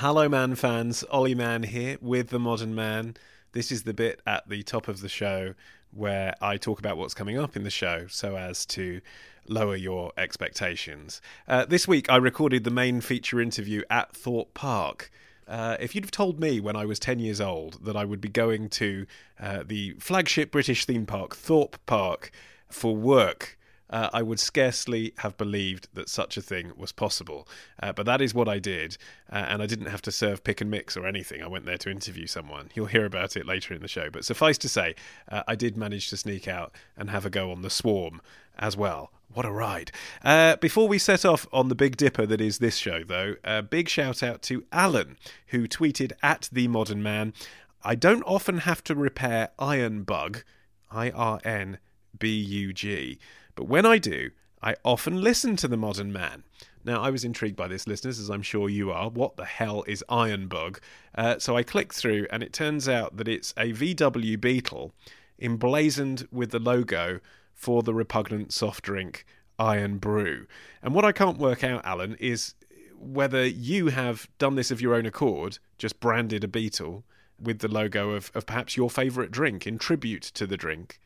[0.00, 1.04] Hello, Mann fans.
[1.10, 3.16] Olly Mann here with The Modern Mann.
[3.52, 5.54] This is the bit at the top of the show
[5.90, 9.00] where I talk about what's coming up in the show so as to
[9.48, 11.22] lower your expectations.
[11.48, 15.10] Uh, this week, I recorded the main feature interview at Thorpe Park.
[15.48, 18.20] Uh, if you'd have told me when I was 10 years old that I would
[18.20, 19.06] be going to
[19.40, 22.30] uh, the flagship British theme park, Thorpe Park,
[22.68, 23.56] for work
[23.90, 27.48] uh, I would scarcely have believed that such a thing was possible.
[27.82, 28.96] Uh, but that is what I did,
[29.30, 31.42] uh, and I didn't have to serve pick and mix or anything.
[31.42, 32.70] I went there to interview someone.
[32.74, 34.10] You'll hear about it later in the show.
[34.10, 34.94] But suffice to say,
[35.30, 38.20] uh, I did manage to sneak out and have a go on the swarm
[38.58, 39.12] as well.
[39.32, 39.92] What a ride.
[40.24, 43.62] Uh, before we set off on the Big Dipper that is this show, though, a
[43.62, 47.34] big shout out to Alan, who tweeted at The Modern Mann
[47.86, 50.42] I don't often have to repair Iron Bug,
[50.90, 51.78] I R N
[52.18, 53.20] B U G.
[53.56, 54.30] But when I do,
[54.62, 56.44] I often listen to The Modern Mann.
[56.84, 59.08] Now, I was intrigued by this, listeners, as I'm sure you are.
[59.08, 60.78] What the hell is Iron Bug?
[61.16, 64.92] Uh, so I clicked through, and it turns out that it's a VW Beetle
[65.40, 67.18] emblazoned with the logo
[67.52, 69.26] for the repugnant soft drink
[69.58, 70.46] Irn-Bru.
[70.82, 72.54] And what I can't work out, Alan, is
[72.98, 77.04] whether you have done this of your own accord, just branded a Beetle
[77.40, 81.00] with the logo of, of perhaps your favourite drink in tribute to the drink,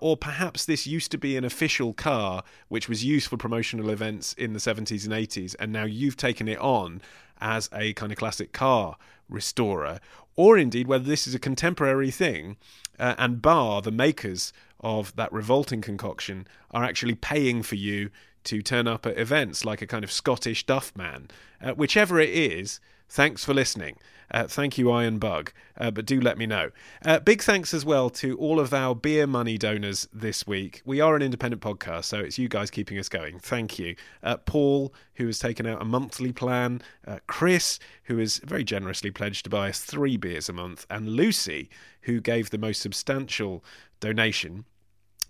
[0.00, 4.32] or perhaps this used to be an official car which was used for promotional events
[4.34, 7.00] in the 70s and 80s, and now you've taken it on
[7.40, 8.96] as a kind of classic car
[9.28, 10.00] restorer,
[10.36, 12.56] or indeed whether this is a contemporary thing,
[12.98, 18.10] uh, and Barr, the makers of that revolting concoction, are actually paying for you
[18.44, 21.28] to turn up at events like a kind of Scottish duff man.
[21.60, 23.96] Uh, whichever it is, thanks for listening.
[24.30, 25.52] Uh, thank you, Iron Bug.
[25.76, 26.70] Uh, but do let me know.
[27.04, 30.82] Uh, big thanks as well to all of our beer money donors this week.
[30.84, 33.38] We are an independent podcast, so it's you guys keeping us going.
[33.38, 33.96] Thank you.
[34.22, 39.10] Uh, Paul, who has taken out a monthly plan, uh, Chris, who has very generously
[39.10, 41.70] pledged to buy us three beers a month, and Lucy,
[42.02, 43.64] who gave the most substantial
[44.00, 44.64] donation.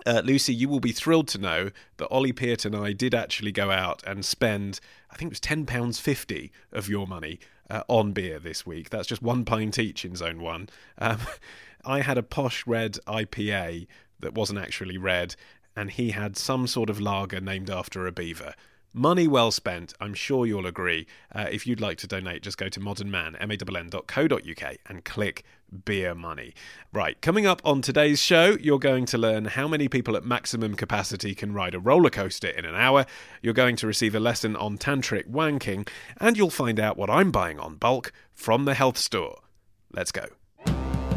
[0.07, 3.53] Uh, Lucy, you will be thrilled to know that Ollie Peart and I did actually
[3.53, 4.81] go out and spend,
[5.11, 7.39] I think it was £10.50 of your money
[7.69, 8.91] uh, on beer this week.
[8.91, 10.69] That's just one pint each in Zone 1.
[10.99, 11.19] Um,
[11.85, 13.87] I had a posh red IPA
[14.21, 15.35] that wasn't actually red,
[15.75, 18.55] and he had some sort of lager named after a beaver.
[18.93, 21.07] Money well spent, I'm sure you'll agree.
[21.33, 25.45] Uh, if you'd like to donate, just go to modernmann.co.uk and click
[25.85, 26.55] beer money.
[26.93, 30.75] Right, coming up on today's show, you're going to learn how many people at maximum
[30.75, 33.07] capacity can ride a roller coaster in an hour.
[33.43, 35.87] You're going to receive a lesson on tantric wanking,
[36.17, 39.39] and you'll find out what I'm buying on bulk from the health store.
[39.93, 40.27] Let's go.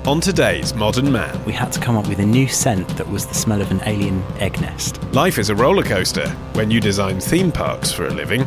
[0.05, 3.25] On today's Modern Mann, We had to come up with a new scent that was
[3.25, 5.01] the smell of an alien egg nest.
[5.13, 8.45] life is a roller coaster when you design theme parks for a living.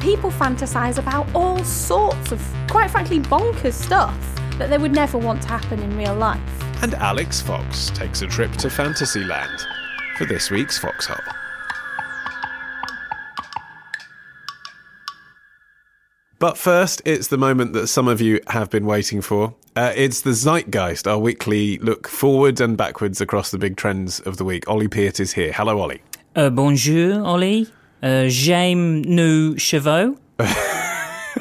[0.00, 4.18] people fantasize about all sorts of, quite frankly, bonkers stuff
[4.58, 6.82] that they would never want to happen in real life.
[6.82, 9.60] And Alix Fox takes a trip to Fantasyland
[10.18, 11.16] for this week's Foxhole.
[16.38, 19.54] But first, it's the moment that some of you have been waiting for.
[19.76, 24.36] Uh, it's the Zeitgeist, our weekly look forward and backwards across the big trends of
[24.36, 24.68] the week.
[24.68, 25.52] Ollie Peart is here.
[25.52, 26.02] Hello, Ollie.
[26.34, 27.66] Uh, bonjour, Ollie.
[28.02, 30.16] Uh, J'aime nos chevaux.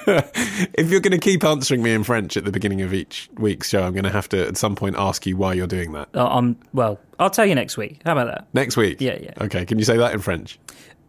[0.08, 3.68] If you're going to keep answering me in French at the beginning of each week's
[3.70, 6.08] show, I'm going to have to at some point ask you why you're doing that.
[6.16, 8.00] Uh, I'm, well, I'll tell you next week.
[8.06, 8.48] How about that?
[8.54, 9.02] Next week?
[9.02, 9.32] Yeah, yeah.
[9.42, 10.60] Okay, can you say that in French?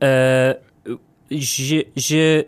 [0.02, 0.54] Uh,
[1.30, 2.44] je, je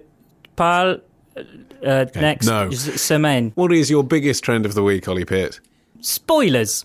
[0.56, 1.00] parle
[1.36, 2.68] uh, next no.
[2.68, 3.52] s- semaine.
[3.54, 5.60] What is your biggest trend of the week, Ollie Peart?
[6.00, 6.84] Spoilers.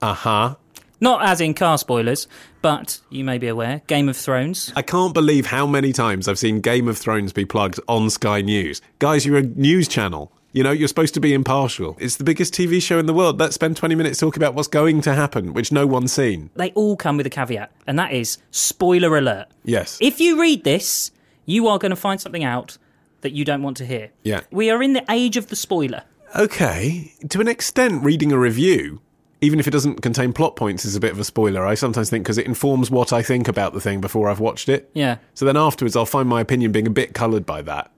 [0.00, 0.54] Uh huh.
[1.00, 2.28] Not as in car spoilers,
[2.60, 4.72] but you may be aware Game of Thrones.
[4.76, 8.40] I can't believe how many times I've seen Game of Thrones be plugged on Sky
[8.40, 8.80] News.
[9.00, 10.30] Guys, you're a news channel.
[10.52, 11.96] You know, you're supposed to be impartial.
[11.98, 13.40] It's the biggest TV show in the world.
[13.40, 16.50] Let's spend 20 minutes talking about what's going to happen, which no one's seen.
[16.54, 19.46] They all come with a caveat, and that is spoiler alert.
[19.64, 19.98] Yes.
[20.00, 21.10] If you read this,
[21.46, 22.76] you are going to find something out
[23.22, 24.10] that you don't want to hear.
[24.22, 24.42] Yeah.
[24.50, 26.02] We are in the age of the spoiler.
[26.36, 27.12] Okay.
[27.30, 29.00] To an extent, reading a review,
[29.40, 31.66] even if it doesn't contain plot points, is a bit of a spoiler.
[31.66, 34.68] I sometimes think because it informs what I think about the thing before I've watched
[34.68, 34.90] it.
[34.94, 35.16] Yeah.
[35.34, 37.90] So then afterwards, I'll find my opinion being a bit coloured by that.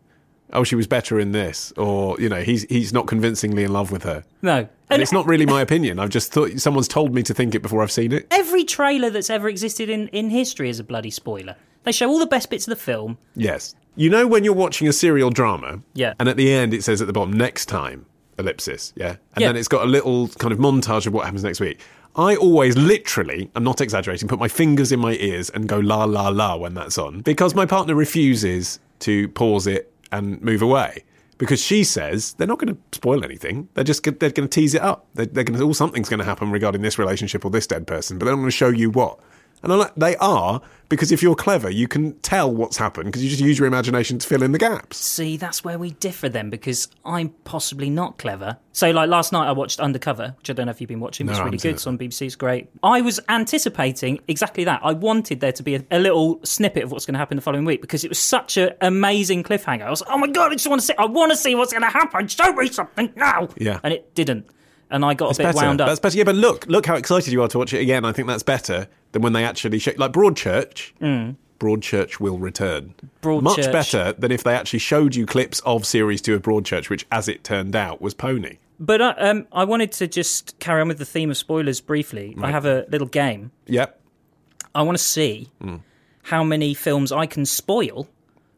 [0.52, 3.90] oh, she was better in this, or you know, he's he's not convincingly in love
[3.90, 4.24] with her.
[4.40, 4.68] No.
[4.90, 5.98] And it's not really my opinion.
[5.98, 8.26] I've just thought someone's told me to think it before I've seen it.
[8.30, 11.56] Every trailer that's ever existed in, in history is a bloody spoiler.
[11.82, 13.18] They show all the best bits of the film.
[13.34, 13.74] Yes.
[13.96, 16.14] You know when you're watching a serial drama, Yeah.
[16.18, 18.06] and at the end it says at the bottom next time
[18.38, 19.48] ellipsis, yeah, and Yeah.
[19.48, 21.78] then it's got a little kind of montage of what happens next week.
[22.16, 26.04] I always literally, I'm not exaggerating, put my fingers in my ears and go la
[26.04, 31.02] la la when that's on because my partner refuses to pause it and move away
[31.38, 33.68] because she says they're not going to spoil anything.
[33.74, 35.06] They're just they're going to tease it up.
[35.14, 37.86] They're, they're going to all something's going to happen regarding this relationship or this dead
[37.86, 39.18] person, but they're not going to show you what.
[39.62, 43.30] And like, they are because if you're clever, you can tell what's happened because you
[43.30, 44.98] just use your imagination to fill in the gaps.
[44.98, 48.58] See, that's where we differ then, because I'm possibly not clever.
[48.72, 51.26] So, like last night, I watched Undercover, which I don't know if you've been watching.
[51.26, 51.70] No, it's I really good.
[51.70, 51.74] it.
[51.74, 52.26] It's on BBC.
[52.26, 52.68] It's great.
[52.82, 54.80] I was anticipating exactly that.
[54.84, 57.42] I wanted there to be a, a little snippet of what's going to happen the
[57.42, 59.82] following week because it was such an amazing cliffhanger.
[59.82, 60.94] I was, like, oh my god, I just want to see.
[60.98, 62.28] I want to see what's going to happen.
[62.28, 63.48] Show me something now.
[63.56, 63.80] Yeah.
[63.82, 64.46] and it didn't.
[64.94, 65.66] And I got That's a bit better.
[65.66, 65.88] wound up.
[65.88, 66.16] That's better.
[66.18, 68.04] Yeah, but look, look how excited you are to watch it again.
[68.04, 70.92] I think that's better than when they actually show, like Broadchurch.
[71.58, 72.94] Broadchurch will return.
[73.22, 73.42] Broadchurch.
[73.42, 77.06] Much better than if they actually showed you clips of series two of Broadchurch, which,
[77.10, 78.58] as it turned out, was Pony.
[78.78, 82.36] But uh, um, I wanted to just carry on with the theme of spoilers briefly.
[82.40, 83.52] I have a little game.
[83.66, 84.00] Yep.
[84.74, 85.76] I want to see Hmm.
[86.24, 88.08] how many films I can spoil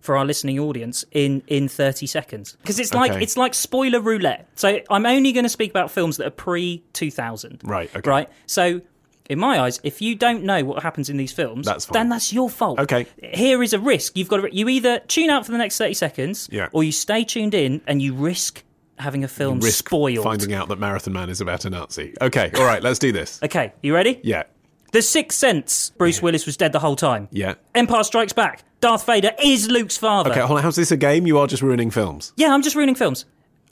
[0.07, 3.23] for our listening audience in in 30 seconds because it's like Okay.
[3.23, 4.49] it's like spoiler roulette.
[4.55, 7.61] So I'm only going to speak about films that are pre 2000.
[7.65, 8.09] Right, okay.
[8.11, 8.29] Right.
[8.47, 8.81] So
[9.29, 11.95] in my eyes, if you don't know what happens in these films, That's fine.
[11.95, 12.79] then that's your fault.
[12.79, 13.07] Okay.
[13.35, 14.17] Here is a risk.
[14.17, 16.69] You've got to, you either tune out for the next 30 seconds Yeah.
[16.73, 18.63] or you stay tuned in and you risk
[18.99, 20.25] having a film Risk spoiled.
[20.25, 22.15] finding out that Marathon Man is about a Nazi.
[22.23, 23.39] Okay, all right, let's do this.
[23.43, 24.21] Okay, you ready?
[24.23, 24.45] Yeah,
[24.93, 25.91] The Sixth Sense.
[25.99, 27.29] Bruce Willis was dead the whole time.
[27.31, 27.55] yeah.
[27.75, 28.63] Empire Strikes Back.
[28.81, 30.31] Darth Vader is Luke's father.
[30.31, 30.63] Okay, hold on.
[30.63, 31.27] How's this a game?
[31.27, 32.33] You are just ruining films.
[32.37, 33.25] Yeah, I'm just ruining films.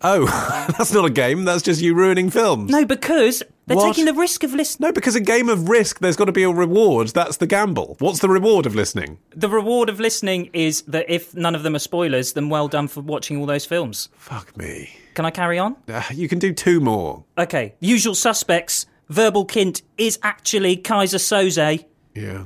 [0.02, 0.24] Oh,
[0.76, 1.44] that's not a game.
[1.44, 2.70] That's just you ruining films.
[2.70, 3.86] No, because they're What?
[3.86, 4.88] taking the risk of listening.
[4.88, 7.08] No, because a game of risk, there's got to be a reward.
[7.08, 7.96] That's the gamble.
[8.00, 9.18] What's the reward of listening?
[9.34, 12.88] The reward of listening is that if none of them are spoilers, then well done
[12.88, 14.08] for watching all those films.
[14.16, 14.90] Fuck me.
[15.14, 15.76] Can I carry on?
[15.88, 17.24] Uh, you can do two more.
[17.38, 17.74] Okay.
[17.80, 18.86] Usual suspects.
[19.08, 21.84] Verbal Kint is actually Keyser Söze
[22.14, 22.44] Yeah.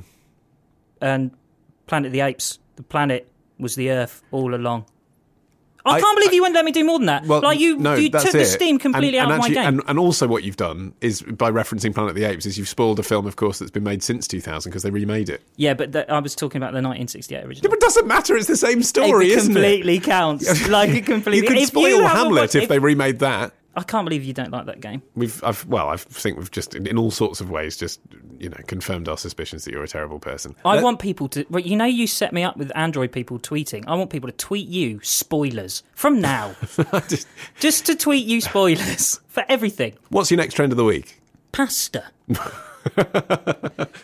[1.01, 1.31] and
[1.87, 2.59] Planet of the Apes.
[2.75, 4.85] The planet was the Earth all along.
[5.85, 7.25] I, I- can't believe you wouldn't let me do more than that.
[7.25, 8.45] Well, like you, no, you took the it.
[8.47, 9.79] steam completely and, out and of actually, my game.
[9.79, 12.67] And, and also, what you've done is by referencing Planet of the Apes, is you've
[12.67, 15.41] spoiled a film, of course, that's been made since 2000 because they remade it.
[15.55, 17.69] yeah, but th- I was talking about the 1968 original.
[17.69, 18.35] But it doesn't matter.
[18.35, 20.03] It's the same story, it isn't completely it?
[20.03, 20.67] Completely counts.
[20.69, 21.47] Like it completely.
[21.47, 23.53] You could spoil Hamlet watched- if, they remade that.
[23.75, 25.01] I can't believe you don't like that game.
[25.15, 28.01] We've, I've, well, I think we've just, in, in all sorts of ways, just
[28.39, 30.55] you know, confirmed our suspicions that you're a terrible person.
[30.65, 31.45] I Let- want people to.
[31.49, 33.83] Well, you know, you set me up with Android people tweeting.
[33.87, 36.55] I want people to tweet you spoilers from now.
[37.07, 37.27] just-
[37.59, 39.93] Just to tweet you spoilers for everything.
[40.09, 41.21] what's your next trend of the week?
[41.51, 42.03] Pasta.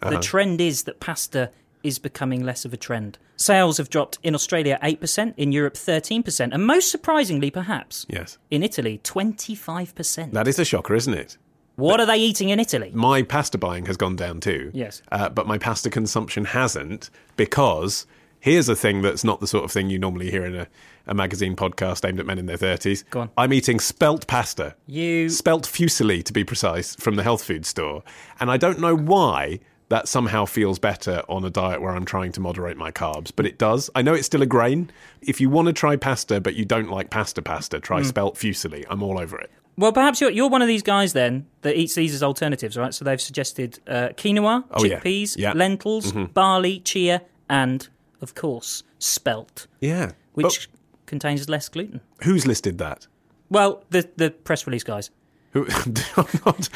[0.00, 0.20] The uh-huh.
[0.22, 1.50] trend is that pasta
[1.82, 3.18] is becoming less of a trend.
[3.36, 8.62] Sales have dropped in Australia 8%, in Europe 13%, and most surprisingly, perhaps, Yes, in
[8.62, 10.32] Italy 25%.
[10.32, 11.36] that is a shocker, isn't it?
[11.76, 12.90] what are they eating in Italy?
[12.92, 14.70] my pasta buying has gone down too.
[14.74, 15.00] Yes.
[15.12, 18.04] Uh, but my pasta consumption hasn't because
[18.40, 20.66] here's a thing that's not the sort of thing you normally hear in a,
[21.06, 23.08] a magazine podcast aimed at men in their 30s.
[23.10, 23.30] Go on.
[23.36, 24.74] I'm eating spelt pasta.
[24.88, 28.02] You Spelt fusilli, to be precise, from the health food store.
[28.40, 32.32] And I don't know why that somehow feels better on a diet where I'm trying
[32.32, 33.88] to moderate my carbs, but it does.
[33.94, 34.90] I know it's still a grain.
[35.22, 38.84] If you want to try pasta, but you don't like pasta pasta, try spelt fusilli.
[38.90, 39.50] I'm all over it.
[39.78, 42.92] Well, perhaps you're, you're one of these guys then that eats these as alternatives, right?
[42.92, 44.98] So they've suggested uh, quinoa, Oh, yeah.
[45.00, 45.50] chickpeas, Yeah.
[45.50, 45.58] Mm-hmm.
[45.58, 47.88] lentils, barley, chia, and,
[48.20, 50.10] of course, spelt, Yeah.
[50.34, 50.68] which
[51.06, 52.00] contains less gluten.
[52.24, 53.06] Who's listed that?
[53.50, 55.10] Well, the, the press release guys.
[55.52, 55.64] Who,
[56.16, 56.68] not,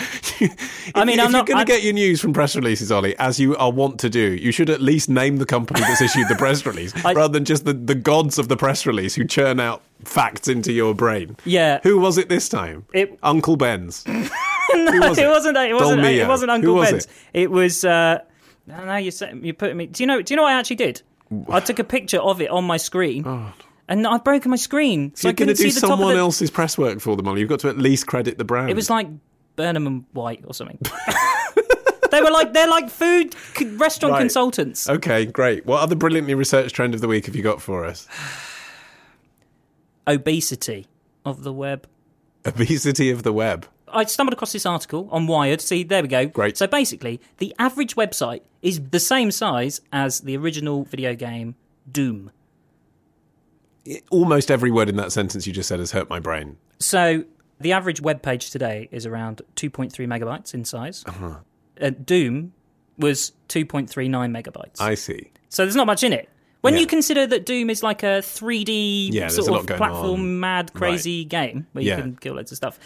[0.95, 3.39] I mean, if I'm you're going to get your news from press releases, Ollie, as
[3.39, 6.37] you are wont to do, you should at least name the company that's issued the
[6.37, 9.61] press release, I- rather than just the, the gods of the press release who churn
[9.61, 11.37] out facts into your brain.
[11.45, 11.81] Yeah.
[11.83, 12.87] Who was it this time?
[12.95, 14.07] It- Uncle Ben's.
[14.09, 14.21] no,
[14.73, 15.25] was it?
[15.25, 15.29] it?
[15.29, 15.59] wasn't.
[15.59, 16.05] It wasn't.
[16.05, 17.05] It wasn't Uncle was Ben's.
[17.05, 17.11] it?
[17.35, 17.85] It, was.
[17.85, 18.21] Uh,
[18.67, 19.13] no, no, you're
[19.43, 19.87] you're putting me.
[19.87, 20.23] Do you know?
[20.23, 21.03] Do you know what I actually did?
[21.49, 23.25] I took a picture of it on my screen,
[23.93, 25.99] and I'd broken my screen, so You're I going to do see the top of
[25.99, 26.21] someone the.
[26.21, 27.41] else's press work for them, Ollie.
[27.41, 28.71] You've got to at least credit the brand.
[28.71, 29.09] It was like
[29.57, 30.79] Burnham and White or something.
[32.11, 33.35] they were like they're like food
[33.79, 34.21] restaurant Right.
[34.21, 34.89] consultants.
[34.89, 35.67] Okay, great.
[35.67, 38.09] What other brilliantly researched trend of the week have you got for us?
[40.07, 40.87] Obesity
[41.25, 41.87] of the web.
[42.45, 43.67] Obesity of the web.
[43.89, 45.61] I stumbled across this article on Wired.
[45.61, 46.27] See, there we go.
[46.27, 46.57] Great.
[46.57, 51.55] So basically, the average website is the same size as the original video game
[51.91, 52.31] Doom.
[54.11, 56.57] Almost every word in that sentence you just said has hurt my brain.
[56.79, 57.25] So
[57.61, 61.05] the average web page today is around 2.3 megabytes in size.
[61.81, 62.53] Uh, Doom
[62.99, 63.89] was 2.39
[64.31, 64.81] megabytes.
[64.81, 65.31] I see.
[65.49, 66.29] so there's not much in it.
[66.61, 66.81] When Yeah.
[66.81, 70.41] you consider that Doom is like a 3D Yeah, sort of platform on.
[70.41, 72.01] mad crazy game where you Yeah.
[72.01, 72.79] can kill loads of stuff,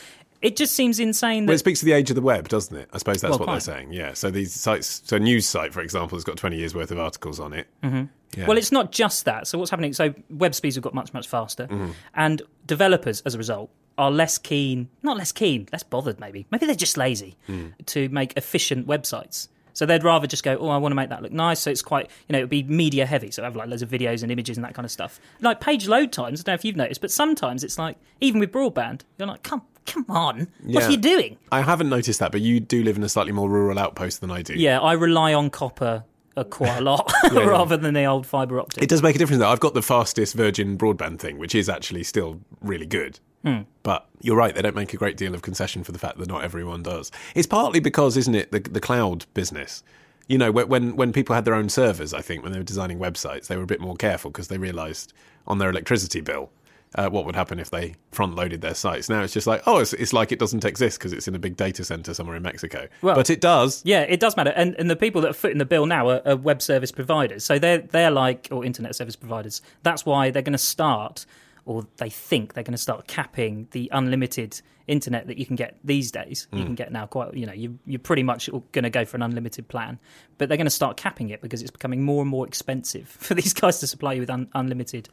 [0.47, 2.76] it just seems insane that Well, it speaks to the age of the web, doesn't
[2.76, 2.88] it?
[2.93, 3.55] I suppose that's Well, what quite.
[3.55, 3.93] they're saying.
[3.93, 4.12] Yeah.
[4.15, 6.99] So these sites, so a news site, for example, has got 20 years worth of
[6.99, 7.67] articles on it.
[7.83, 8.05] Mm-hmm.
[8.38, 8.47] Yeah.
[8.47, 9.47] Well, it's not just that.
[9.47, 9.93] So what's happening?
[9.93, 11.91] So web speeds have got much much faster, Mm-hmm.
[12.15, 16.21] and developers, as a result, are less keen, not less keen, less bothered.
[16.21, 17.69] Maybe, maybe they're just lazy Hmm.
[17.87, 19.49] to make efficient websites.
[19.73, 21.61] So they'd rather just go, oh, I want to make that look nice.
[21.61, 23.31] So it's quite, you know, it'd be media heavy.
[23.31, 25.21] So I have like loads of videos and images and that kind of stuff.
[25.43, 26.41] Like page load times.
[26.41, 29.43] I don't know if you've noticed, but sometimes it's like, even with broadband, you're like,
[29.43, 30.49] come, come on, what
[30.83, 30.87] Yeah.
[30.87, 31.37] are you doing?
[31.52, 34.31] I haven't noticed that, but you do live in a slightly more rural outpost than
[34.31, 34.55] I do.
[34.55, 36.05] Yeah, I rely on copper
[36.37, 38.83] uh, quite a lot rather than the old fibre optic.
[38.83, 39.49] It does make a difference, though.
[39.49, 43.19] I've got the fastest Virgin broadband thing, which is actually still really good.
[43.45, 43.61] Hmm.
[43.85, 46.28] But you're right; they don't make a great deal of concession for the fact that
[46.28, 47.12] not everyone does.
[47.35, 49.83] It's partly because, isn't it, the, the cloud business?
[50.28, 52.64] You know, when- when when people had their own servers, I think when they were
[52.64, 55.12] designing websites, they were a bit more careful because they realised
[55.47, 56.50] on their electricity bill
[56.95, 59.09] uh, what would happen if they front loaded their sites.
[59.09, 61.38] Now it's just like, oh, it's, it's like it doesn't exist because it's in a
[61.38, 62.88] big data center somewhere in Mexico.
[63.02, 63.83] Well- but it does.
[63.85, 66.23] Yeah, it does matter, and and the people that are footing the bill now are,
[66.25, 67.45] are web service providers.
[67.45, 69.61] So they're they're like or internet service providers.
[69.83, 71.26] That's why they're going to start,
[71.67, 75.77] or they think they're going to start capping the unlimited internet that you can get
[75.85, 76.47] these days.
[76.53, 79.17] You can get now quite, you know, you you're pretty much going to go for
[79.17, 79.99] an unlimited plan,
[80.39, 83.35] but they're going to start capping it because it's becoming more and more expensive for
[83.35, 85.09] these guys to supply you with un- unlimited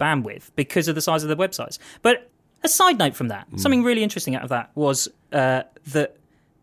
[0.00, 1.78] bandwidth because of the size of the websites.
[2.02, 2.30] But
[2.64, 6.16] a side note from that, something really interesting out of that was uh, that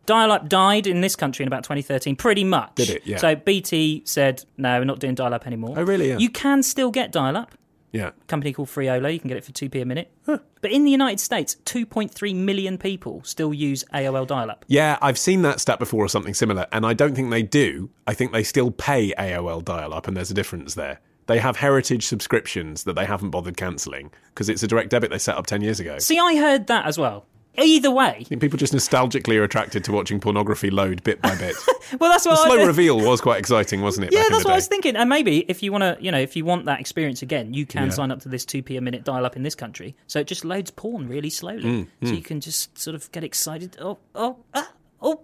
[0.06, 2.76] dial up died in this country in about 2013, pretty much.
[2.76, 3.06] Did it?
[3.06, 3.18] Yeah.
[3.18, 5.76] So BT said, no, we're not doing dial up anymore.
[5.78, 6.10] Oh, really?
[6.10, 6.18] Yeah.
[6.18, 7.56] You can still get dial up.
[7.96, 8.12] Yeah.
[8.28, 10.12] company called Freeola, you can get it for 2p a minute.
[10.26, 14.66] But in the United States, 2.3 million people still use AOL dial up.
[14.68, 17.90] Yeah, I've seen that stat before or something similar, and I don't think they do.
[18.06, 21.00] I think they still pay AOL dial up, and there's a difference there.
[21.28, 25.18] They have heritage subscriptions that they haven't bothered cancelling because it's a direct debit they
[25.18, 25.98] set up 10 years ago.
[25.98, 27.26] See, I heard that as well.
[27.58, 31.36] Either way, I think people just nostalgically are attracted to watching pornography load bit by
[31.36, 31.56] bit.
[32.00, 34.14] well, that's the what slow I, reveal was quite exciting, wasn't it?
[34.14, 34.96] Yeah, that's what I was thinking.
[34.96, 37.66] And maybe if you want to, you know, if you want that experience again, you
[37.66, 37.90] can Yeah.
[37.90, 39.96] sign up to this 2p a minute dial up in this country.
[40.08, 41.64] So it just loads porn really slowly.
[41.64, 43.78] Mm, So you can just sort of get excited.
[43.80, 44.72] Oh, oh, ah,
[45.02, 45.22] oh,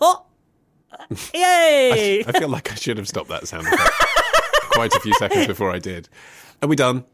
[0.00, 0.24] oh.
[0.92, 2.24] ah, Yay!
[2.26, 3.90] I feel like I should have stopped that sound effect
[4.72, 6.08] quite a few seconds before I did.
[6.62, 7.04] Are we done?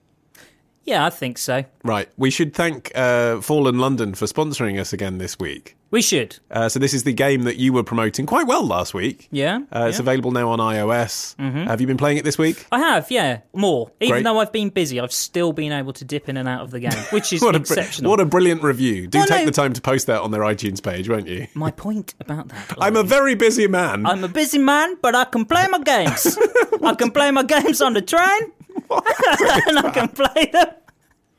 [0.86, 1.64] Yeah, I think so.
[1.84, 2.08] Right.
[2.16, 5.76] We should thank uh, Fallen London for sponsoring us again this week.
[5.92, 6.38] We should.
[6.50, 9.28] Uh, so this is the game that you were promoting quite well last week.
[9.30, 9.60] Yeah.
[9.72, 10.02] Uh, it's yeah.
[10.02, 11.36] available now on iOS.
[11.68, 12.66] Have you been playing it this week?
[12.72, 13.92] I have, yeah, more.
[14.00, 14.24] Even Great.
[14.24, 16.80] though I've been busy, I've still been able to dip in and out of the
[16.80, 18.10] game, which is What a, br- exceptional.
[18.10, 19.06] what a brilliant review.
[19.06, 19.46] Do Well, take no.
[19.46, 21.46] the time to post that on their iTunes page, won't you?
[21.54, 22.74] My point about that.
[22.80, 24.06] I'm a very busy man.
[24.06, 26.36] I'm a busy man, but I can play my games.
[26.82, 28.52] I can play my games on the train,
[29.68, 30.68] and I can play them.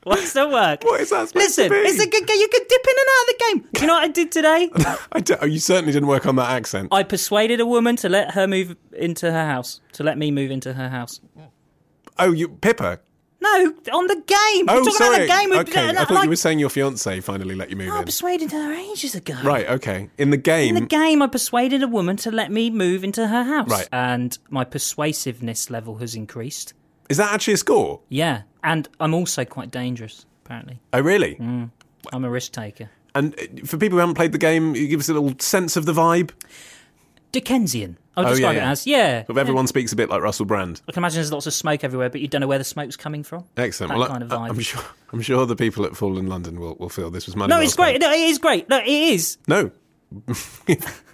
[0.04, 0.84] What's the work?
[0.86, 2.38] What is that supposed Listen, it's a good game.
[2.40, 3.70] You can dip in and out of the game.
[3.74, 4.70] Do you know what I did today?
[5.12, 6.90] I d- oh, you certainly didn't work on that accent.
[6.94, 10.50] I persuaded a woman to let her move into her house, to let me move
[10.50, 11.20] into her house.
[12.18, 13.02] Oh, you Pippa.
[13.40, 13.50] No,
[13.94, 14.66] on the game.
[14.66, 15.26] We're Oh, talking sorry.
[15.26, 15.80] about the game.
[15.80, 17.94] okay, I thought like, you were saying your fiance finally let you move in.
[17.94, 18.06] I in.
[18.06, 19.36] persuaded her ages ago.
[19.44, 19.68] Right.
[19.70, 20.10] Okay.
[20.18, 20.76] In the game.
[20.76, 23.70] In the game, I persuaded a woman to let me move into her house.
[23.70, 23.88] Right.
[23.92, 26.74] And my persuasiveness level has increased.
[27.10, 28.00] Is that actually a score?
[28.10, 28.42] Yeah.
[28.64, 30.80] And I'm also quite dangerous, apparently.
[30.94, 31.36] Oh, really?
[31.36, 31.72] Mm.
[32.14, 32.90] I'm a risk taker.
[33.16, 35.76] And uh, for people who haven't played the game, you give us a little sense
[35.78, 36.32] of the vibe.
[37.32, 37.98] Dickensian.
[38.16, 38.68] I'll Oh, describe yeah.
[38.68, 38.88] it as.
[38.88, 39.24] Yeah.
[39.30, 40.82] If everyone speaks a bit like Russell Brand.
[40.88, 42.96] I can imagine there's lots of smoke everywhere, but you don't know where the smoke's
[42.96, 43.46] coming from.
[43.58, 43.92] Excellent.
[43.94, 44.50] That well, kind of I- vibe.
[44.50, 44.82] I'm sure.
[45.14, 47.50] I'm sure the people at Fallen London will, will feel this was money.
[47.50, 48.02] No, well it's great.
[48.02, 48.68] No, it is great.
[48.70, 49.38] No, it is.
[49.48, 49.72] No.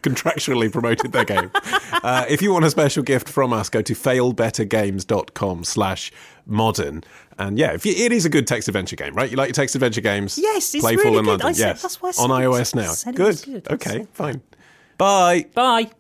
[0.04, 1.52] Contractually promoted their game.
[2.04, 6.12] Uh, if you want a special gift from us, go to failbettergames.com slash
[6.46, 7.02] modern.
[7.40, 9.32] And yeah, if you, it is a good text adventure game, right?
[9.32, 10.38] You like your text adventure games?
[10.38, 11.30] Yes, it's Play really Fallen good.
[11.30, 11.48] London.
[11.48, 11.82] I said- yes.
[11.82, 12.92] that's why I On said iOS now.
[12.92, 13.42] Said good.
[13.46, 13.68] good.
[13.72, 14.42] Okay, fine.
[14.98, 15.46] Bye.
[15.54, 15.92] Bye.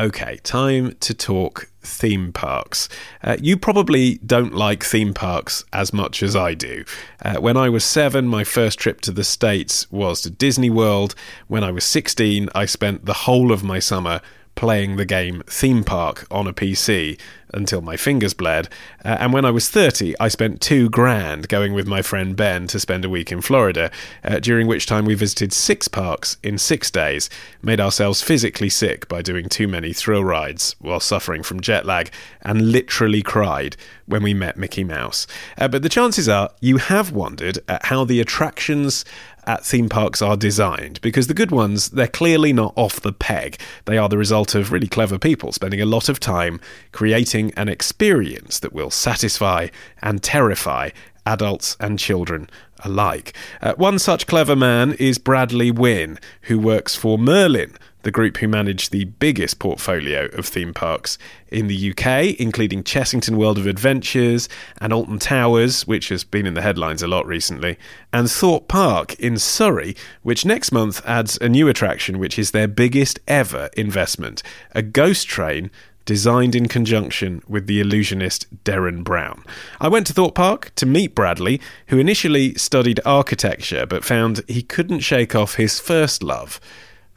[0.00, 2.88] Okay, time to talk theme parks.
[3.22, 6.86] Uh, you probably don't like theme parks as much as I do.
[7.22, 11.14] Uh, when I was seven, my first trip to the States was to Disney World.
[11.48, 14.22] When I was 16, I spent the whole of my summer
[14.54, 17.20] playing the game Theme Park on a PC.
[17.52, 18.68] Until my fingers bled.
[19.04, 22.66] Uh, and when I was 30, I spent two grand going with my friend Ben
[22.68, 23.90] to spend a week in Florida,
[24.24, 27.30] uh, during which time we visited six parks in six days,
[27.62, 32.10] made ourselves physically sick by doing too many thrill rides while suffering from jet lag,
[32.42, 33.76] and literally cried
[34.06, 35.26] when we met Mickey Mouse.
[35.56, 39.04] Uh, but the chances are you have wondered at how the attractions
[39.46, 43.58] at theme parks are designed because the good ones, they're clearly not off the peg.
[43.84, 46.60] They are the result of really clever people spending a lot of time
[46.92, 49.68] creating an experience that will satisfy
[50.02, 50.90] and terrify
[51.26, 52.48] adults and children
[52.84, 53.34] alike.
[53.60, 58.48] Uh, one such clever man is Bradley Wynne, who works for Merlin the group who
[58.48, 61.18] manage the biggest portfolio of theme parks
[61.48, 64.48] in the UK, including Chessington World of Adventures
[64.80, 67.78] and Alton Towers, which has been in the headlines a lot recently,
[68.12, 72.68] and Thorpe Park in Surrey, which next month adds a new attraction, which is their
[72.68, 74.42] biggest ever investment
[74.72, 75.70] a ghost train
[76.04, 79.44] designed in conjunction with the illusionist Derren Brown.
[79.80, 84.62] I went to Thorpe Park to meet Bradley, who initially studied architecture but found he
[84.62, 86.60] couldn't shake off his first love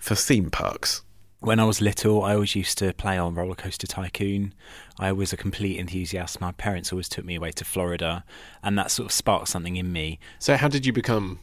[0.04, 1.02] for theme parks?
[1.40, 4.54] When I was little, I always used to play on Roller Coaster Tycoon.
[5.00, 6.42] I was a complete enthusiast.
[6.42, 8.26] My parents always took me away to Florida,
[8.62, 10.20] and that sort of sparked something in me.
[10.40, 11.40] So, how did you become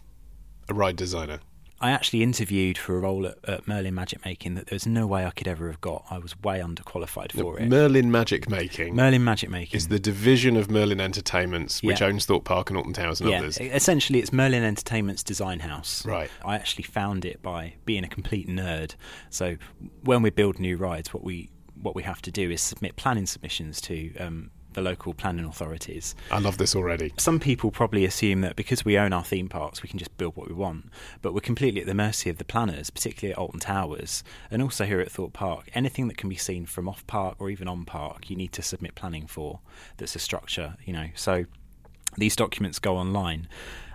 [0.68, 1.40] a ride designer?
[1.82, 5.06] I actually interviewed for a role at, at, Merlin Magic Making that there was no
[5.06, 6.04] way I could ever have got.
[6.10, 7.68] I was way underqualified for it.
[7.68, 8.94] Merlin Magic Making.
[8.94, 12.08] Merlin Magic Making is the division of Merlin Entertainments, which yeah.
[12.08, 13.38] owns Thorpe Park and Alton Towers and yeah.
[13.38, 13.58] others.
[13.58, 16.04] Essentially, it's Merlin Entertainment's design house.
[16.04, 16.30] Right.
[16.44, 18.94] I actually found it by being a complete nerd.
[19.30, 19.56] So
[20.02, 23.24] when we build new rides, what we what we have to do is submit planning
[23.24, 26.14] submissions to um, the local planning authorities.
[26.30, 27.12] I love this already.
[27.18, 30.36] Some people probably assume that because we own our theme parks, we can just build
[30.36, 30.90] what we want,
[31.22, 34.84] but we're completely at the mercy of the planners, particularly at Alton Towers and also
[34.84, 35.70] here at Thorpe Park.
[35.74, 38.62] Anything that can be seen from off park or even on park, you need to
[38.62, 39.60] submit planning for.
[39.96, 41.08] That's a structure, you know.
[41.14, 41.46] So
[42.16, 43.48] these documents go online.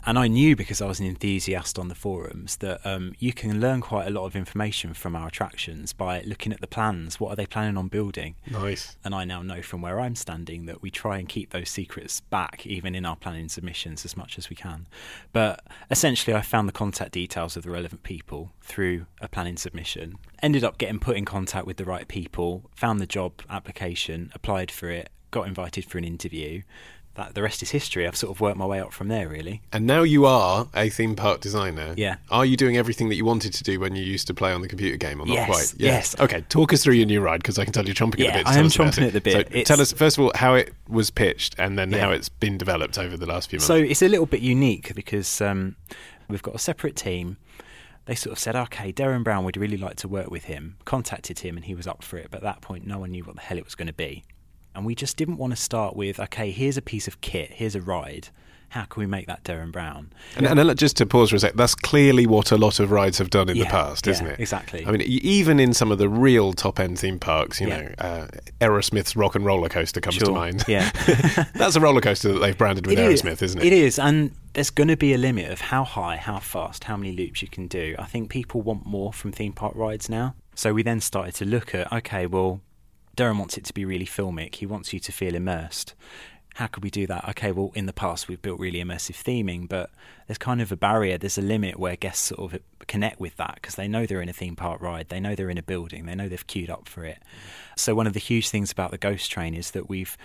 [0.07, 3.59] And I knew because I was an enthusiast on the forums that um, you can
[3.59, 7.19] learn quite a lot of information from our attractions by looking at the plans.
[7.19, 8.35] What are they planning on building?
[8.49, 8.97] Nice.
[9.03, 12.19] And I now know from where I'm standing that we try and keep those secrets
[12.19, 14.85] back, even in our planning submissions, as much as we can.
[15.33, 20.19] But essentially, I found the contact details of the relevant people through a planning submission.
[20.43, 24.69] Ended up getting put in contact with the right people, found the job application, applied
[24.69, 26.61] for it, got invited for an interview
[27.15, 28.07] that the rest is history.
[28.07, 29.61] I've sort of worked my way up from there, really.
[29.71, 31.93] And now you are a theme park designer.
[31.97, 32.17] Yeah.
[32.29, 34.61] Are you doing everything that you wanted to do when you used to play on
[34.61, 35.73] the computer game, or not yes, quite?
[35.79, 36.15] Yes.
[36.17, 36.19] yes.
[36.19, 36.41] Okay.
[36.49, 38.39] Talk us through your new ride because I can tell you're chomping yeah, at the
[38.39, 38.47] bit.
[38.47, 39.51] I am chomping at the bit.
[39.51, 41.99] So tell us first of all how it was pitched, and then yeah.
[41.99, 43.67] how it's been developed over the last few months.
[43.67, 45.75] So it's a little bit unique because um,
[46.27, 47.37] we've got a separate team
[48.05, 50.77] they sort of said, okay, Derren Brown, would really like to work with him.
[50.85, 53.23] Contacted him and he was up for it, but at that point, no one knew
[53.23, 54.23] what the hell it was going to be.
[54.75, 57.75] And we just didn't want to start with, okay, here's a piece of kit, here's
[57.75, 58.29] a ride.
[58.69, 60.11] How can we make that Derren Brown?
[60.35, 63.17] And, and just to pause for a sec, that's clearly what a lot of rides
[63.19, 64.39] have done in yeah, the past, isn't yeah, it?
[64.41, 64.85] Exactly.
[64.85, 67.81] I mean, even in some of the real top end theme parks, you yeah.
[67.81, 68.27] know, uh,
[68.59, 70.27] Aerosmith's Rock and Roller Coaster comes sure.
[70.27, 70.65] to mind.
[70.67, 70.89] Yeah.
[71.55, 73.55] that's a roller coaster that they've branded with it Aerosmith, is.
[73.55, 73.71] not it?
[73.71, 73.97] It is.
[73.97, 77.41] And there's going to be a limit of how high, how fast, how many loops
[77.41, 77.95] you can do.
[77.97, 80.35] I think people want more from theme park rides now.
[80.53, 82.61] So we then started to look at, okay, well,
[83.15, 84.55] Derren wants it to be really filmic.
[84.55, 85.93] He wants you to feel immersed.
[86.55, 87.27] How could we do that?
[87.29, 89.89] Okay, well, in the past we've built really immersive theming, but
[90.25, 91.17] there's kind of a barrier.
[91.17, 94.29] There's a limit where guests sort of connect with that because they know they're in
[94.29, 96.87] a theme park ride, they know they're in a building, they know they've queued up
[96.87, 97.21] for it.
[97.75, 100.17] So one of the huge things about the Ghost Train is that we've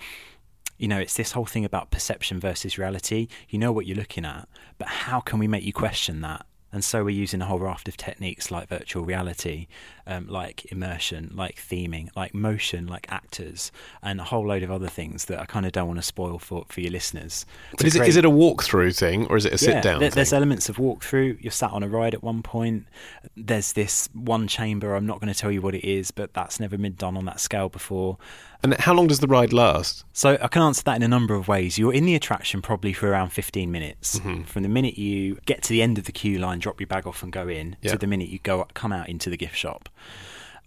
[0.77, 3.27] you know, it's this whole thing about perception versus reality.
[3.49, 4.49] You know what you're looking at,
[4.79, 6.47] but how can we make you question that?
[6.71, 9.67] And so we're using a whole raft of techniques like virtual reality,
[10.07, 14.87] um, like immersion, like theming, like motion, like actors, and a whole load of other
[14.87, 17.45] things that I kind of don't want to spoil for, for your listeners.
[17.77, 18.07] But is, create...
[18.07, 19.99] it, is it a walkthrough thing or is it a sit down?
[19.99, 21.41] There's elements of walkthrough.
[21.41, 22.85] You're sat on a ride at one point.
[23.35, 24.95] There's this one chamber.
[24.95, 27.25] I'm not going to tell you what it is, but that's never been done on
[27.25, 28.17] that scale before.
[28.63, 30.05] And how long does the ride last?
[30.13, 31.79] So I can answer that in a number of ways.
[31.79, 34.19] You're in the attraction probably for around 15 minutes.
[34.19, 34.43] Mm-hmm.
[34.43, 37.07] From the minute you get to the end of the queue line, drop your bag
[37.07, 37.91] off and go in, yeah.
[37.91, 39.89] to the minute you go up, come out into the gift shop.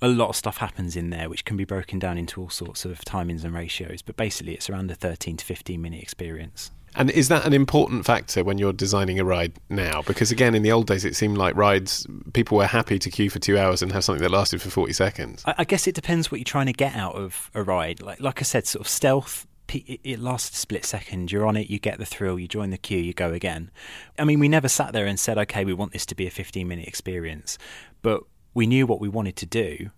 [0.02, 2.84] A lot of stuff happens in there, which can be broken down into all sorts
[2.84, 4.02] of timings and ratios.
[4.02, 6.70] But basically, it's around a 13 to 15 minute experience.
[6.96, 10.02] And is that an important factor when you're designing a ride now?
[10.02, 13.30] Because again, in the old days, it seemed like rides people were happy to queue
[13.30, 15.42] for two hours and have something that lasted for forty seconds.
[15.46, 18.00] I, I guess it depends what you're trying to get out of a ride.
[18.00, 19.46] Like like I said, sort of stealth.
[19.66, 21.32] It lasts a split second.
[21.32, 23.70] You're on it, you get the thrill, you join the queue, you go again.
[24.18, 26.30] I mean, we never sat there and said, okay, we want this to be a
[26.30, 27.56] 15 minute experience,
[28.02, 28.22] but
[28.54, 29.90] we knew what we wanted to do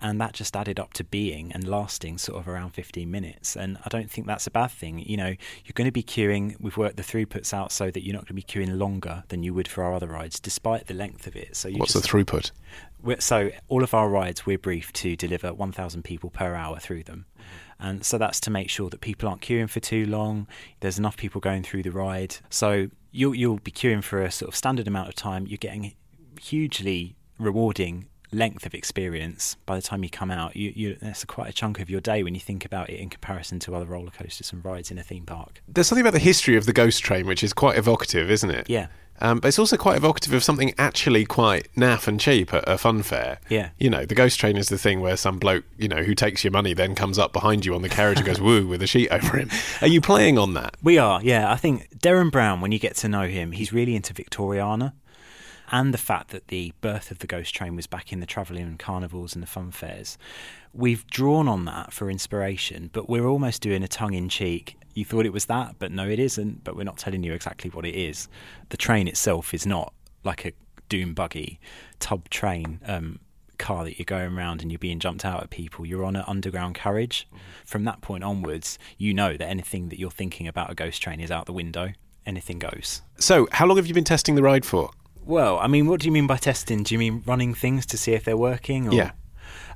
[0.00, 3.56] and that just added up to being and lasting sort of around 15 minutes.
[3.56, 5.00] And I don't think that's a bad thing.
[5.00, 6.56] You know, you're going to be queuing.
[6.60, 9.42] We've worked the throughputs out so that you're not going to be queuing longer than
[9.42, 11.56] you would for our other rides, despite the length of it.
[11.56, 12.52] So you What's just, the throughput?
[13.02, 17.02] we're- so all of our rides we're briefed to deliver 1,000 people per hour through
[17.04, 17.26] them,
[17.80, 20.46] and so that's to make sure that people aren't queuing for too long.
[20.80, 24.48] There's enough people going through the ride, so you'll you'll be queuing for a sort
[24.48, 25.46] of standard amount of time.
[25.46, 25.94] You're getting
[26.40, 31.48] hugely rewarding length of experience by the time you come out you, you that's quite
[31.48, 34.10] a chunk of your day when you think about it in comparison to other roller
[34.10, 37.02] coasters and rides in a theme park There's something about the history of the ghost
[37.02, 38.68] train which is quite evocative, isn't it?
[38.68, 38.88] Yeah.
[39.20, 42.78] Um, but it's also quite evocative of something actually quite naff and cheap at a
[42.78, 43.40] fun fair.
[43.48, 43.70] Yeah.
[43.78, 46.44] You know, the ghost train is the thing where some bloke, you know, who takes
[46.44, 48.86] your money then comes up behind you on the carriage and goes woo with a
[48.86, 49.50] sheet over him.
[49.80, 50.76] Are you playing on that?
[50.82, 51.50] We are, yeah.
[51.50, 54.92] I think Derren Brown, when you get to know him, he's really into Victoriana.
[55.70, 58.62] And the fact that the birth of the ghost train was back in the travelling
[58.62, 60.16] and carnivals and the fun fairs.
[60.72, 64.76] We've drawn on that for inspiration, but we're almost doing a tongue in cheek.
[64.94, 66.64] You thought it was that, but no, it isn't.
[66.64, 68.28] But we're not telling you exactly what it is.
[68.70, 69.92] The train itself is not
[70.24, 70.52] like a
[70.88, 71.60] doom buggy
[72.00, 73.20] tub train um,
[73.58, 75.84] car that you're going around and you're being jumped out at people.
[75.84, 77.28] You're on an underground carriage.
[77.66, 81.20] From that point onwards, you know that anything that you're thinking about a ghost train
[81.20, 81.92] is out the window.
[82.24, 83.02] Anything goes.
[83.18, 84.90] So, how long have you been testing the ride for?
[85.28, 86.82] Well, I mean, what do you mean by testing?
[86.82, 88.88] Do you mean running things to see if they're working?
[88.88, 88.94] Or?
[88.94, 89.10] Yeah.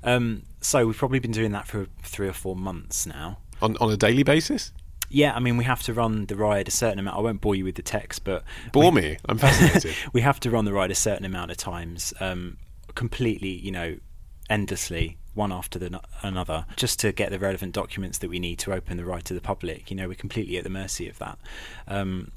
[0.03, 3.37] Um, so we've probably been doing that for three or four months now.
[3.61, 4.73] On, on a daily basis?
[5.11, 7.19] Yeah, I mean, we have to run the ride a certain amount.
[7.19, 9.19] I won't bore you with the text, but Bore me.
[9.29, 9.95] I'm fascinated.
[10.15, 12.57] we have to run the ride a certain amount of times, um,
[12.95, 13.99] completely, you know,
[14.49, 18.73] endlessly, one after the, another, just to get the relevant documents that we need to
[18.73, 19.91] open the ride to the public.
[19.91, 21.39] You know, we're completely at the mercy of that.
[21.87, 22.33] Um,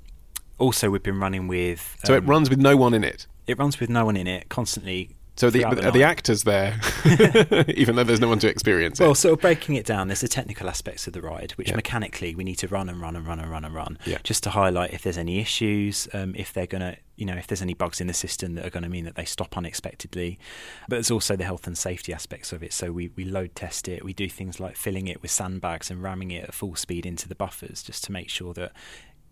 [0.57, 1.97] also, we've been running with.
[2.05, 3.27] so it um, runs with no one in it.
[3.47, 5.15] It runs with no one in it, constantly.
[5.37, 6.79] So the, throughout are the actors there,
[7.75, 9.15] even though there's no one to experience Well, it?
[9.15, 11.75] sort of breaking it down, there's the technical aspects of the ride, which Yeah.
[11.75, 14.19] mechanically we need to run and run and run and run and run, Yeah.
[14.23, 17.47] just to highlight if there's any issues, um, if they're going to, you know, if
[17.47, 20.39] there's any bugs in the system that are going to mean that they stop unexpectedly.
[20.87, 22.71] But there's also the health and safety aspects of it.
[22.71, 26.01] So we, we load test it, we do things like filling it with sandbags and
[26.01, 28.71] ramming it at full speed into the buffers just to make sure that.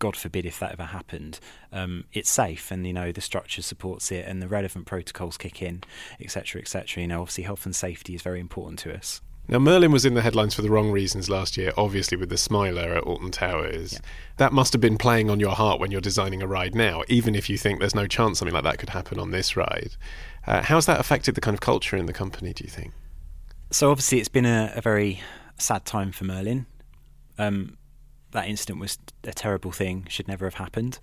[0.03, 1.39] God forbid if that ever happened,
[1.71, 5.61] um, it's safe and you know the structure supports it and the relevant protocols kick
[5.61, 5.81] in,
[6.19, 7.01] etc., etc.
[7.01, 9.21] You know, obviously health and safety is very important to us.
[9.47, 12.37] Now, Merlin was in the headlines for the wrong reasons last year, obviously with the
[12.37, 13.93] Smiler at Alton Towers.
[13.93, 13.99] Yeah.
[14.37, 17.33] That must have been playing on your heart when you're designing a ride now, even
[17.33, 19.95] if you think there's no chance something like that could happen on this ride.
[20.45, 22.91] Uh, how's that affected the kind of culture in the company, do you think?
[23.71, 25.21] So obviously, it's been a, a very
[25.57, 26.65] sad time for Merlin.
[27.37, 27.77] Um,
[28.33, 30.99] that incident was a terrible thing; should never have happened.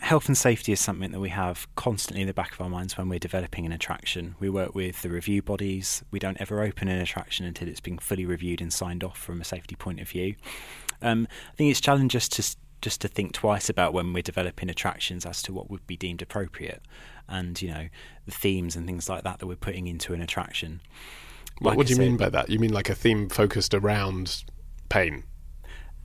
[0.00, 2.98] Health and safety is something that we have constantly in the back of our minds
[2.98, 4.34] when we're developing an attraction.
[4.38, 6.02] We work with the review bodies.
[6.10, 9.40] We don't ever open an attraction until it's been fully reviewed and signed off from
[9.40, 10.34] a safety point of view.
[11.00, 14.68] Um, I think it's challenging us to just to think twice about when we're developing
[14.68, 16.82] attractions as to what would be deemed appropriate,
[17.26, 17.88] and you know
[18.26, 20.82] the themes and things like that that we're putting into an attraction.
[21.58, 22.50] What, Like what I do you said- mean by that?
[22.50, 24.44] You mean like a theme focused around
[24.90, 25.24] pain?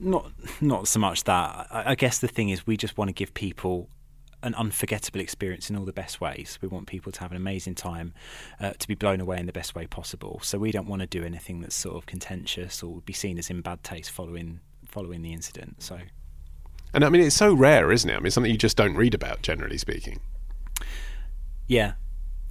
[0.02, 1.66] Not not so much that.
[1.70, 3.88] I, I guess the thing is, we just want to give people
[4.42, 6.58] an unforgettable experience in all the best ways.
[6.60, 8.12] We want people to have an amazing time,
[8.58, 10.40] uh, to be blown away in the best way possible.
[10.42, 13.50] So we don't want to do anything that's sort of contentious or be seen as
[13.50, 15.82] in bad taste following following the incident.
[15.82, 15.98] So
[16.92, 18.14] And I mean, it's so rare, isn't it?
[18.14, 20.20] I mean, it's something you just don't read about, generally speaking.
[21.68, 21.92] yeah.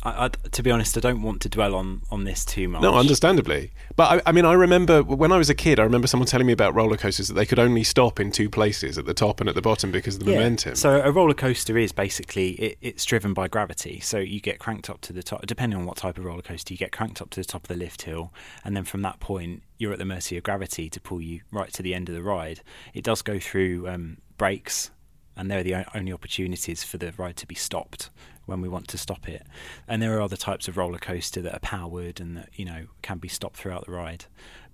[0.03, 2.81] I, I, to be honest, I don't want to dwell on, on this too much.
[2.81, 3.71] No, understandably.
[3.95, 6.47] But I, I mean, I remember when I was a kid, I remember someone telling
[6.47, 9.39] me about roller coasters that they could only stop in two places, at the top
[9.39, 10.37] and at the bottom, because of the Yeah.
[10.37, 10.75] momentum.
[10.75, 13.99] So a roller coaster is basically it, it's driven by gravity.
[13.99, 16.73] So you get cranked up to the top, depending on what type of roller coaster,
[16.73, 18.33] you get cranked up to the top of the lift hill,
[18.63, 21.73] and then from that point you're at the mercy of gravity to pull you right
[21.73, 22.61] to the end of the ride.
[22.93, 24.91] It does go through um, brakes,
[25.35, 28.09] and they're the only opportunities for the ride to be stopped
[28.45, 29.43] when we want to stop it.
[29.87, 32.87] And there are other types of roller coaster that are powered and that you know
[33.01, 34.25] can be stopped throughout the ride.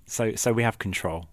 [0.05, 1.27] So so we have control.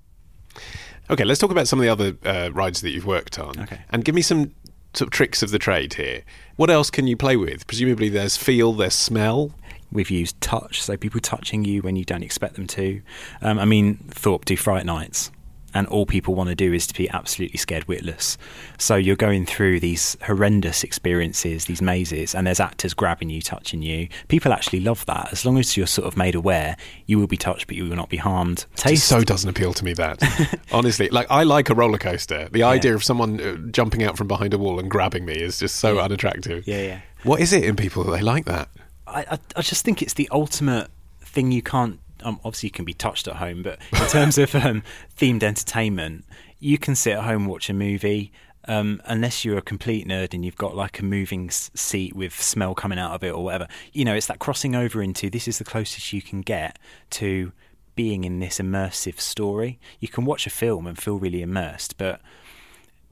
[1.11, 3.59] Okay, let's talk about some of the other uh, rides that you've worked on.
[3.61, 3.81] Okay.
[3.91, 4.55] And give me some
[4.95, 6.23] sort of tricks of the trade here.
[6.57, 7.67] What else can you play with?
[7.67, 9.53] Presumably there's feel, there's smell.
[9.93, 13.01] We've used touch, so people touching you when you don't expect them to.
[13.43, 15.31] Um, I mean, Thorpe do Fright Nights,
[15.75, 18.39] and all people want to do is to be absolutely scared witless.
[18.79, 23.83] So you're going through these horrendous experiences, these mazes, and there's actors grabbing you, touching
[23.83, 24.09] you.
[24.29, 25.29] People actually love that.
[25.33, 27.97] As long as you're sort of made aware, you will be touched, but you will
[27.97, 28.67] not be harmed.
[28.73, 30.23] It Taste so doesn't appeal to me that.
[30.73, 32.49] Honestly, like I like a roller coaster.
[32.51, 35.59] The idea of someone uh, jumping out from behind a wall and grabbing me is
[35.59, 36.03] just so Yeah.
[36.05, 36.67] unattractive.
[36.67, 37.01] Yeah, yeah.
[37.25, 38.69] What is it in people that they like that?
[39.07, 40.89] I, I, I just think it's the ultimate
[41.21, 44.55] thing you can't um, obviously you can be touched at home, but in terms of
[44.55, 44.83] um,
[45.17, 46.25] themed entertainment,
[46.59, 48.33] you can sit at home and watch a movie.
[48.67, 52.75] Um, unless you're a complete nerd and you've got like a moving seat with smell
[52.75, 55.59] coming out of it or whatever, you know, it's that crossing over into this is
[55.59, 56.79] the closest you can get
[57.11, 57.53] to
[57.95, 59.79] being in this immersive story.
[60.01, 62.23] You can watch a film and feel really immersed, but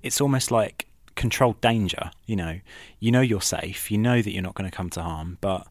[0.03, 2.11] it's almost like controlled danger.
[2.25, 2.61] You know,
[2.99, 5.67] you know you're safe, you know that you're not going to come to harm, but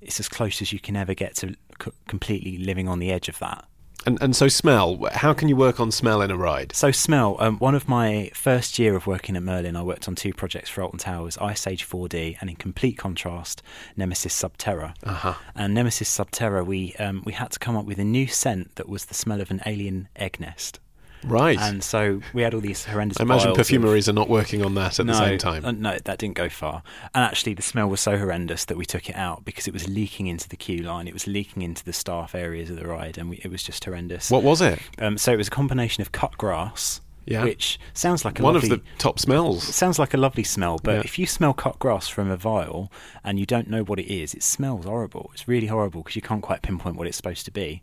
[0.00, 3.28] it's as close as you can ever get to c- completely living on the edge
[3.28, 3.66] of that.
[4.06, 4.98] And and so smell.
[5.12, 6.74] How can you work on smell in a ride?
[6.74, 7.36] So, smell.
[7.38, 10.70] Um, one of my first year of working at Merlin, I worked on two projects
[10.70, 13.62] for Alton Towers: Ice Age 4D, and in complete contrast,
[13.96, 14.94] Nemesis Subterra.
[15.02, 15.34] Uh-huh.
[15.54, 18.88] And Nemesis Subterra, we um, we had to come up with a new scent that
[18.88, 20.80] was the smell of an alien egg nest.
[21.24, 21.58] Right.
[21.58, 23.18] And so we had all these horrendous.
[23.20, 25.64] I imagine vials of- perfumeries are not working on that at no, the same time.
[25.64, 26.82] uh, no, that didn't go far.
[27.14, 29.88] And actually, the smell was so horrendous that we took it out because it was
[29.88, 31.06] leaking into the queue line.
[31.08, 33.84] It was leaking into the staff areas of the ride, and we, it was just
[33.84, 34.30] horrendous.
[34.30, 34.78] what was it?
[34.98, 37.44] Um, so it was a combination of cut grass, Yeah.
[37.44, 39.62] which sounds like a One lovely, of the top smells.
[39.62, 40.78] sounds like a lovely smell.
[40.82, 41.00] But Yeah.
[41.04, 42.90] if you smell cut grass from a vial
[43.22, 45.30] and you don't know what it is, it smells horrible.
[45.34, 47.82] It's really horrible because you can't quite pinpoint what it's supposed to be.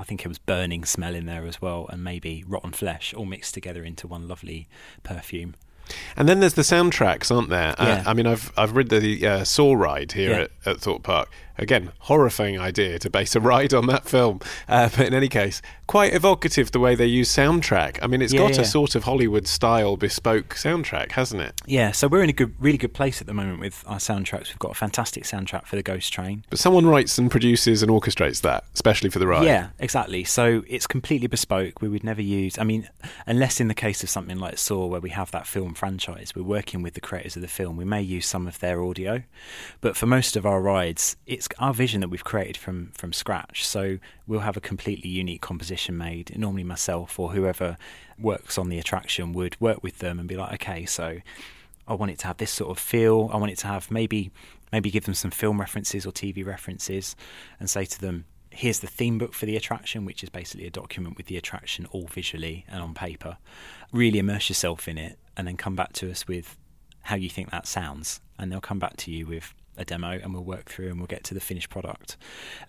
[0.00, 3.26] I think it was burning smell in there as well, and maybe rotten flesh, all
[3.26, 4.66] mixed together into one lovely
[5.02, 5.54] perfume.
[6.16, 7.74] And then there's the soundtracks, aren't there?
[7.78, 8.02] Yeah.
[8.06, 10.38] Uh, I mean, I've I've read the uh, Saw ride here Yeah.
[10.42, 11.28] at, at Thorpe Park.
[11.58, 14.40] Again, horrifying idea to base a ride on that film.
[14.68, 17.98] Uh, but in any case, quite evocative the way they use soundtrack.
[18.02, 18.62] I mean, it's Yeah, got yeah.
[18.62, 21.54] a sort of Hollywood style bespoke soundtrack, hasn't it?
[21.66, 24.48] Yeah, so we're in a good, really good place at the moment with our soundtracks.
[24.48, 26.44] We've got a fantastic soundtrack for the Ghost Train.
[26.50, 29.44] But someone writes and produces and orchestrates that, especially for the ride.
[29.44, 30.24] Yeah, exactly.
[30.24, 31.82] So it's completely bespoke.
[31.82, 32.88] We would never use, I mean,
[33.26, 36.42] unless in the case of something like Saw, where we have that film franchise, we're
[36.42, 37.76] working with the creators of the film.
[37.76, 39.22] We may use some of their audio,
[39.80, 43.66] but for most of our rides, it's our vision that we've created from from scratch.
[43.66, 46.38] So we'll have a completely unique composition made.
[46.38, 47.78] Normally, myself or whoever
[48.18, 51.20] works on the attraction would work with them and be like, okay, so
[51.88, 53.30] I want it to have this sort of feel.
[53.32, 54.30] I want it to have maybe
[54.70, 57.16] maybe give them some film references or TV references,
[57.58, 60.70] and say to them, "Here's the theme book for the attraction, which is basically a
[60.70, 63.38] document with the attraction all visually and on paper.
[63.92, 66.58] Really immerse yourself in it, and then come back to us with
[67.04, 70.34] how you think that sounds, and they'll come back to you with." A demo, and
[70.34, 72.18] we'll work through and we'll get to the finished product.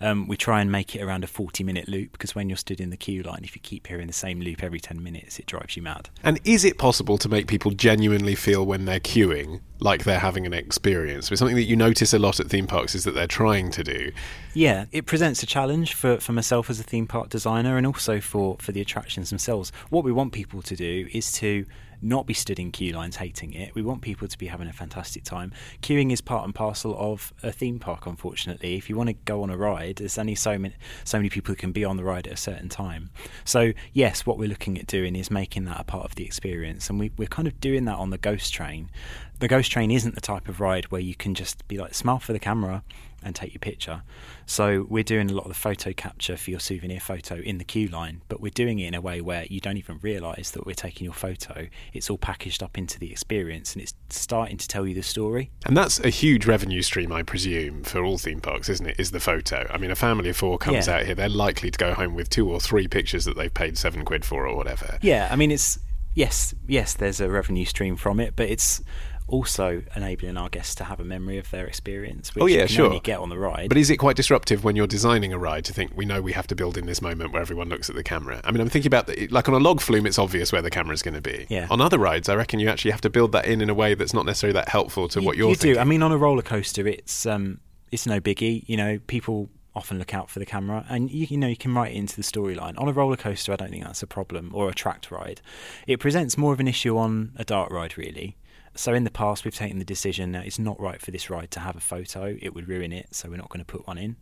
[0.00, 2.80] Um, we try and make it around a 40 minute loop because when you're stood
[2.80, 5.44] in the queue line, if you keep hearing the same loop every 10 minutes, it
[5.44, 6.08] drives you mad.
[6.24, 10.46] And is it possible to make people genuinely feel when they're queuing like they're having
[10.46, 11.28] an experience?
[11.28, 13.84] But something that you notice a lot at theme parks is that they're trying to
[13.84, 14.10] do.
[14.54, 18.20] Yeah, it presents a challenge for, for myself as a theme park designer and also
[18.20, 19.70] for, for the attractions themselves.
[19.90, 21.66] What we want people to do is to
[22.02, 23.74] not be stood in queue lines hating it.
[23.74, 25.52] We want people to be having a fantastic time.
[25.82, 28.76] Queuing is part and parcel of a theme park, unfortunately.
[28.76, 31.52] If you want to go on a ride, there's only so many, so many people
[31.52, 33.10] who can be on the ride at a certain time.
[33.44, 36.90] So, yes, what we're looking at doing is making that a part of the experience.
[36.90, 38.90] And we, we're kind of doing that on the Ghost Train.
[39.38, 42.18] The Ghost Train isn't the type of ride where you can just be like, smile
[42.18, 42.82] for the camera
[43.24, 44.02] and take your picture.
[44.46, 47.64] So we're doing a lot of the photo capture for your souvenir photo in the
[47.64, 50.66] queue line, but we're doing it in a way where you don't even realise that
[50.66, 51.68] we're taking your photo.
[51.92, 55.50] It's all packaged up into the experience and it's starting to tell you the story.
[55.66, 58.96] And that's a huge revenue stream, I presume, for all theme parks, isn't it?
[58.98, 59.66] Is the photo.
[59.70, 60.96] I mean, a family of four comes Yeah.
[60.96, 63.78] out here, they're likely to go home with two or three pictures that they've paid
[63.78, 64.98] seven quid for or whatever.
[65.02, 65.78] Yeah, I mean it's
[66.14, 68.82] yes, yes, there's a revenue stream from it, but it's
[69.28, 72.66] also enabling our guests to have a memory of their experience, which Oh, yeah, you
[72.66, 73.00] can sure.
[73.00, 73.68] get on the ride.
[73.68, 76.32] But is it quite disruptive when you're designing a ride to think we know we
[76.32, 78.40] have to build in this moment where everyone looks at the camera?
[78.44, 80.70] I mean, I'm thinking about the, like on a log flume, it's obvious where the
[80.70, 81.46] camera's going to be.
[81.48, 81.66] Yeah.
[81.70, 83.94] On other rides, I reckon you actually have to build that in in a way
[83.94, 85.74] that's not necessarily that helpful to you, what you're you thinking.
[85.74, 85.80] do.
[85.80, 88.64] I mean, on a roller coaster, it's um, it's no biggie.
[88.66, 91.74] You know, people often look out for the camera, and you, you know you can
[91.74, 92.78] write it into the storyline.
[92.78, 95.40] On a roller coaster, I don't think that's a problem, or a tracked ride.
[95.86, 98.36] It presents more of an issue on a dark ride, really.
[98.74, 101.50] So in the past, we've taken the decision that it's not right for this ride
[101.52, 103.14] to have a photo; it would ruin it.
[103.14, 104.16] So we're not going to put one in.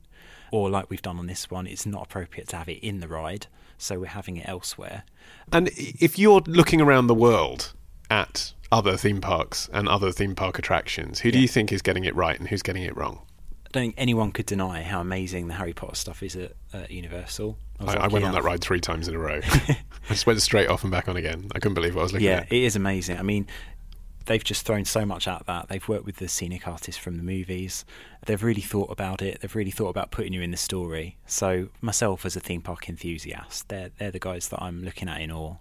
[0.51, 3.09] Or like we've done on this one, it's not appropriate to have it in the
[3.09, 3.47] ride,
[3.79, 5.05] so we're having it elsewhere.
[5.53, 7.73] And if you're looking around the world
[8.11, 12.05] at other theme parks and other theme park attractions, who do you think is getting
[12.05, 13.21] it right and who's getting it wrong?
[13.67, 16.91] I don't think anyone could deny how amazing the Harry Potter stuff is at, at
[16.91, 17.57] Universal.
[17.79, 19.41] I, I lucky went on that ride three times in a row.
[19.45, 21.49] I just went straight off and back on again.
[21.55, 22.53] I couldn't believe what I was looking yeah, at.
[22.53, 23.19] it is amazing.
[23.19, 23.47] I mean,
[24.27, 25.69] they've just thrown so much at that.
[25.69, 27.85] They've worked with the scenic artists from the movies.
[28.27, 29.41] They've really thought about it.
[29.41, 31.17] They've really thought about putting you in the story.
[31.27, 35.21] So myself, as a theme park enthusiast, they're they're the guys that I'm looking at
[35.21, 35.57] in awe.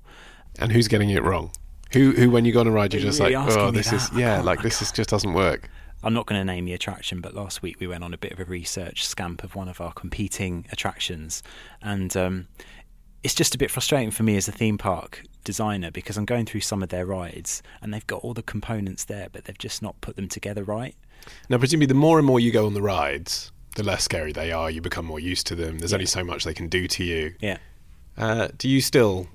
[0.58, 1.52] And who's getting it wrong?
[1.94, 4.10] Who, who when you go on a ride, you're just really like, oh, this is,
[4.14, 5.70] yeah, like this is just doesn't work.
[6.02, 8.32] I'm not going to name the attraction, but last week we went on a bit
[8.32, 11.44] of a research scamp of one of our competing attractions,
[11.82, 12.48] and um,
[13.24, 16.46] it's just a bit frustrating for me as a theme park designer because I'm going
[16.46, 19.82] through some of their rides and they've got all the components there, but they've just
[19.82, 20.96] not put them together right.
[21.50, 24.52] Now, presumably, the more and more you go on the rides, the less scary they
[24.52, 24.70] are.
[24.72, 25.80] You become more used to them.
[25.80, 27.36] There's only so much they can do to you.
[27.42, 27.58] Yeah.
[28.18, 29.28] Uh, do you still,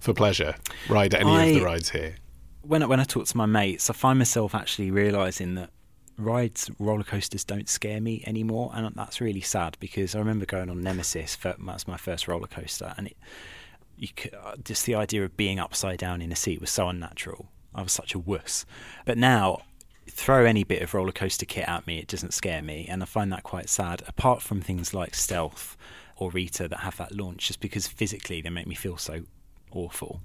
[0.00, 0.56] for pleasure,
[0.88, 2.16] ride any I- of the rides here?
[2.62, 5.70] when I, when I talk to my mates, I find myself actually realizing that
[6.18, 10.68] rides, roller coasters don't scare me anymore, and that's really sad because I remember going
[10.68, 11.36] on Nemesis.
[11.36, 13.16] For, that's my first roller coaster, and it,
[13.96, 16.88] you could, uh, just the idea of being upside down in a seat was so
[16.88, 17.48] unnatural.
[17.74, 18.66] I was such a wuss.
[19.04, 19.62] But now,
[20.10, 23.06] throw any bit of roller coaster kit at me, it doesn't scare me, and I
[23.06, 24.02] find that quite sad.
[24.06, 25.76] Apart from things like Stealth
[26.16, 29.22] or Rita that have that launch, just because physically they make me feel so
[29.72, 30.20] awful.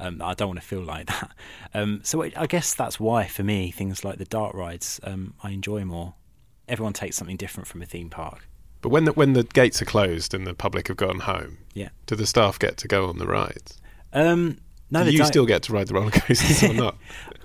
[0.00, 1.30] Um, I don't want to feel like that.
[1.74, 5.34] Um, so I I guess that's why, for me, things like the dark rides um,
[5.42, 6.14] I enjoy more.
[6.68, 8.48] Everyone takes something different from a theme park.
[8.82, 11.88] But when the, when the gates are closed and the public have gone home, Yeah.
[12.06, 13.80] do the staff get to go on the rides?
[14.12, 14.58] Um,
[14.90, 15.26] no, do you don't.
[15.26, 16.96] still get to ride the roller coasters or not?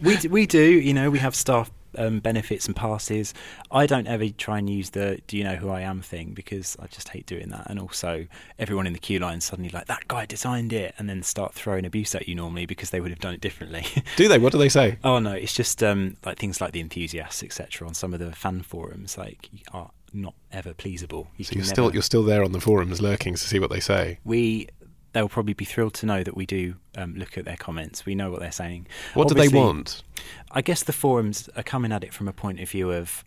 [0.02, 0.62] we d- we do.
[0.62, 3.34] You know, we have staff um, benefits and passes.
[3.72, 6.76] I don't ever try and use the "Do you know who I am?" thing because
[6.80, 7.68] I just hate doing that.
[7.70, 8.28] And also,
[8.60, 11.86] everyone in the queue line suddenly like that guy designed it, and then start throwing
[11.86, 13.86] abuse at you normally because they would have done it differently.
[14.16, 14.38] do they?
[14.40, 14.98] What do they say?
[15.04, 17.88] Oh no, it's just um, like things like the enthusiasts, etc.
[17.88, 21.28] On some of the fan forums, like are not ever pleasable.
[21.38, 23.70] You So can you're still you're still there on the forums lurking to see what
[23.70, 24.20] they say.
[24.24, 24.68] we.
[25.14, 28.06] They'll probably be thrilled to know that we do um, look at their comments.
[28.06, 28.88] We know what they're saying.
[29.14, 30.04] What do they want?
[30.52, 33.24] I guess the forums are coming at it from a point of view of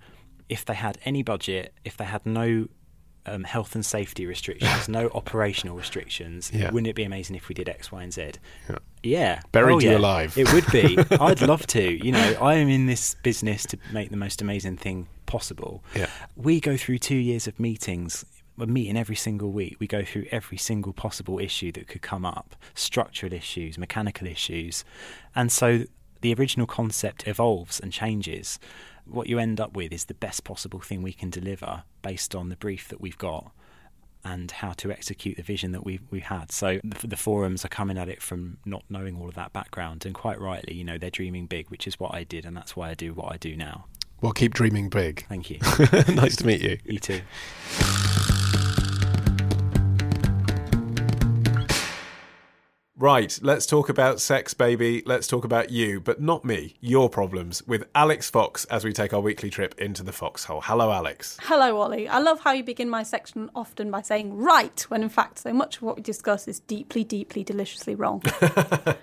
[0.49, 2.69] if they had any budget, if they had no
[3.27, 6.71] um, health and safety restrictions, no operational restrictions, Yeah.
[6.71, 8.33] wouldn't it be amazing if we did X, Y, and Z?
[8.69, 8.79] Yeah.
[9.03, 9.41] Yeah.
[9.53, 9.99] Buried Oh, you yeah.
[9.99, 10.37] alive.
[10.39, 10.99] It would be.
[11.21, 12.05] I'd love to.
[12.05, 15.83] You know, I am in this business to make the most amazing thing possible.
[15.95, 16.07] Yeah.
[16.37, 18.25] We go through two years of meetings.
[18.57, 19.77] We're meeting every single week.
[19.81, 24.85] We go through every single possible issue that could come up structural issues, mechanical issues.
[25.35, 25.85] And so
[26.21, 28.59] the original concept evolves and changes.
[29.07, 32.49] What you end up with is the best possible thing we can deliver based on
[32.49, 33.51] the brief that we've got
[34.25, 36.51] and how to execute the vision that we we had.
[36.51, 40.07] So the, the forums are coming at it from not knowing all of that background,
[40.07, 42.75] and quite rightly, you know, they're dreaming big, which is what I did, and that's
[42.75, 43.85] why I do what I do now.
[44.23, 45.27] Well, keep dreaming big.
[45.29, 45.59] Thank you.
[46.15, 46.79] nice to meet you.
[46.85, 47.21] you too.
[53.05, 55.03] Right, let's talk about sex, baby.
[55.05, 56.77] Let's talk about you, but not me.
[56.81, 60.63] Your problems with Alix Fox as we take our weekly trip into the foxhole.
[60.63, 61.37] Hello, Alix.
[61.43, 62.09] Hello, Olly.
[62.09, 65.53] I love how you begin my section often by saying right, when in fact so
[65.53, 68.23] much of what we discuss is deeply, deeply, deliciously wrong.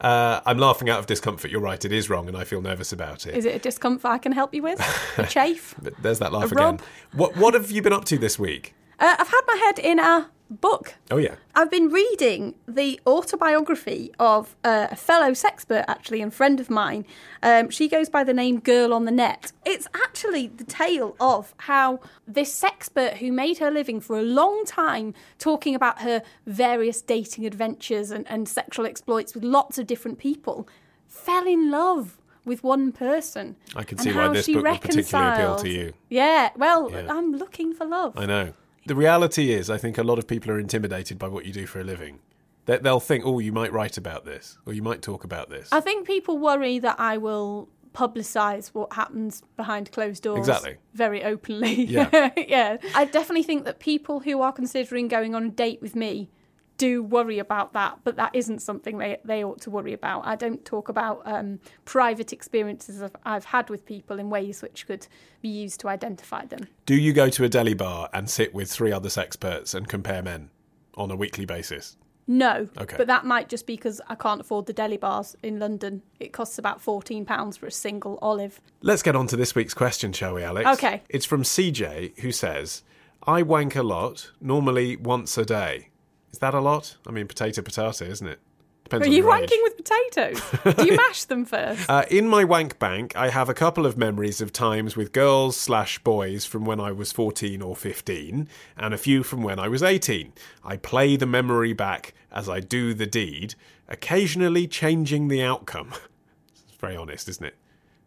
[0.00, 1.50] Uh, I'm laughing out of discomfort.
[1.50, 3.34] You're right, it is wrong, and I feel nervous about it.
[3.36, 4.78] is it a discomfort I can help you with?
[5.16, 5.74] A chafe?
[6.02, 6.58] There's that laugh A again.
[6.58, 6.82] rub?
[7.12, 8.74] What What have you been up to this week?
[8.98, 10.94] Uh, I've had my head in a book.
[11.10, 16.60] Oh yeah, I've been reading the autobiography of uh, a fellow sexpert, actually, and friend
[16.60, 17.04] of mine.
[17.42, 19.52] Um, she goes by the name Girl on the Net.
[19.64, 24.64] It's actually the tale of how this sexpert who made her living for a long
[24.64, 30.18] time talking about her various dating adventures and, and sexual exploits with lots of different
[30.18, 30.68] people
[31.08, 33.56] fell in love with one person.
[33.74, 35.92] I can and see why this book would particularly appeal to you.
[36.10, 37.06] Yeah, well, Yeah.
[37.10, 38.16] I'm looking for love.
[38.18, 38.52] I know.
[38.86, 41.66] The reality is, I think a lot of people are intimidated by what you do
[41.66, 42.20] for a living.
[42.66, 45.68] They- They'll think, oh, you might write about this, or you might talk about this.
[45.72, 50.76] I think people worry that I will publicise what happens behind closed doors Exactly.
[50.94, 51.84] very openly.
[51.84, 52.30] Yeah.
[52.36, 52.76] yeah.
[52.94, 56.28] I definitely think that people who are considering going on a date with me
[56.76, 60.26] do worry about that, but that isn't something they, they ought to worry about.
[60.26, 64.86] I don't talk about um, private experiences I've, I've had with people in ways which
[64.86, 65.06] could
[65.40, 66.66] be used to identify them.
[66.86, 70.22] Do you go to a deli bar and sit with three other sexperts and compare
[70.22, 70.50] men
[70.94, 71.96] on a weekly basis?
[72.26, 72.96] No, Okay.
[72.96, 76.02] but that might just be because I can't afford the deli bars in London.
[76.18, 78.60] It costs about £14 for a single olive.
[78.80, 80.68] Let's get on to this week's question, shall we, Alix?
[80.70, 81.02] Okay.
[81.10, 82.82] It's from CJ, who says,
[83.24, 85.90] I wank a lot, normally once a day.
[86.34, 86.96] Is that a lot?
[87.06, 88.40] I mean, potato, potato, isn't it?
[88.82, 89.48] Depends Are you your age.
[89.48, 90.74] wanking with potatoes?
[90.74, 91.88] Do you mash them first?
[91.94, 95.56] Uh, in my wank bank, I have a couple of memories of times with girls
[95.56, 99.68] slash boys from when I was 14 or 15, and a few from when I
[99.68, 100.32] was 18.
[100.64, 103.54] I play the memory back as I do the deed,
[103.88, 105.92] occasionally changing the outcome.
[106.52, 107.54] it's very honest, isn't it?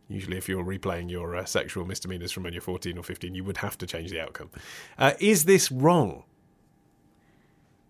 [0.10, 3.46] Usually, if you're replaying your uh, sexual misdemeanors from when you're 14 or 15, you
[3.46, 4.50] would have to change the outcome.
[4.98, 6.24] Uh, is this wrong?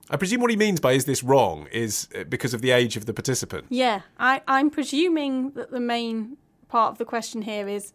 [0.10, 2.96] I presume what he means by is this wrong is uh, because of the age
[2.98, 3.66] of the participant.
[3.70, 6.38] yeah, I, I'm presuming that the main
[6.70, 7.94] part of the question here is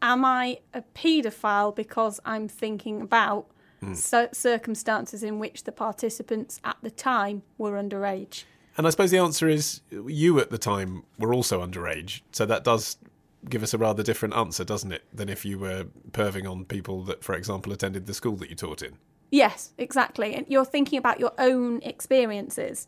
[0.00, 3.46] am I a paedophile because I'm thinking about
[3.80, 3.94] Hmm.
[3.94, 8.44] cir- circumstances in which the participants at the time were underage?
[8.78, 12.62] And I suppose the answer is you at the time were also underage, so that
[12.62, 12.96] does
[13.50, 17.02] give us a rather different answer, doesn't it, than if you were perving on people
[17.06, 18.98] that, for example, attended the school that you taught in.
[19.32, 20.34] Yes, exactly.
[20.34, 22.86] And you're thinking about your own experiences.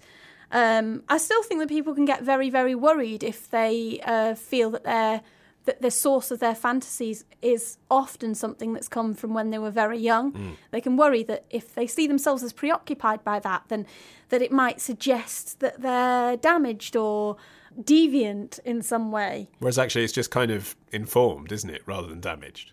[0.53, 4.70] Um, I still think that people can get very, very worried if they uh, feel
[4.70, 5.22] that their
[5.64, 9.70] that the source of their fantasies is often something that's come from when they were
[9.70, 10.59] very young.
[10.72, 13.86] They can worry that if they see themselves as preoccupied by that, then
[14.28, 17.36] that it might suggest that they're damaged or
[17.80, 19.49] deviant in some way.
[19.59, 22.72] Whereas actually, it's just kind of informed, isn't it, rather than damaged.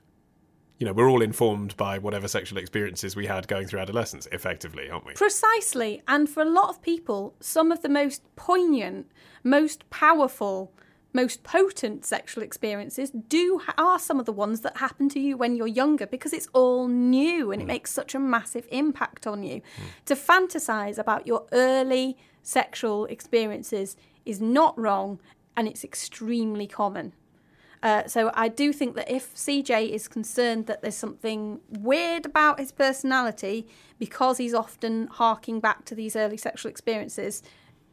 [0.82, 4.90] You know, we're all informed by whatever sexual experiences we had going through adolescence, effectively,
[4.90, 5.14] aren't we?
[5.14, 6.02] Precisely.
[6.08, 9.06] And for a lot of people, some of the most poignant,
[9.44, 10.74] most powerful,
[11.14, 15.56] most potent sexual experiences do are some of the ones that happen to you when
[15.56, 17.68] you're younger because it's all new and it mm.
[17.68, 19.58] makes such a massive impact on you.
[19.58, 20.06] Mm.
[20.06, 25.20] To fantasize about your early sexual experiences is not wrong
[25.56, 27.14] and it's extremely common.
[27.84, 32.60] Uh, so I do think that if CJ is concerned that there's something weird about
[32.60, 33.68] his personality
[33.98, 37.42] because he's often harking back to these early sexual experiences,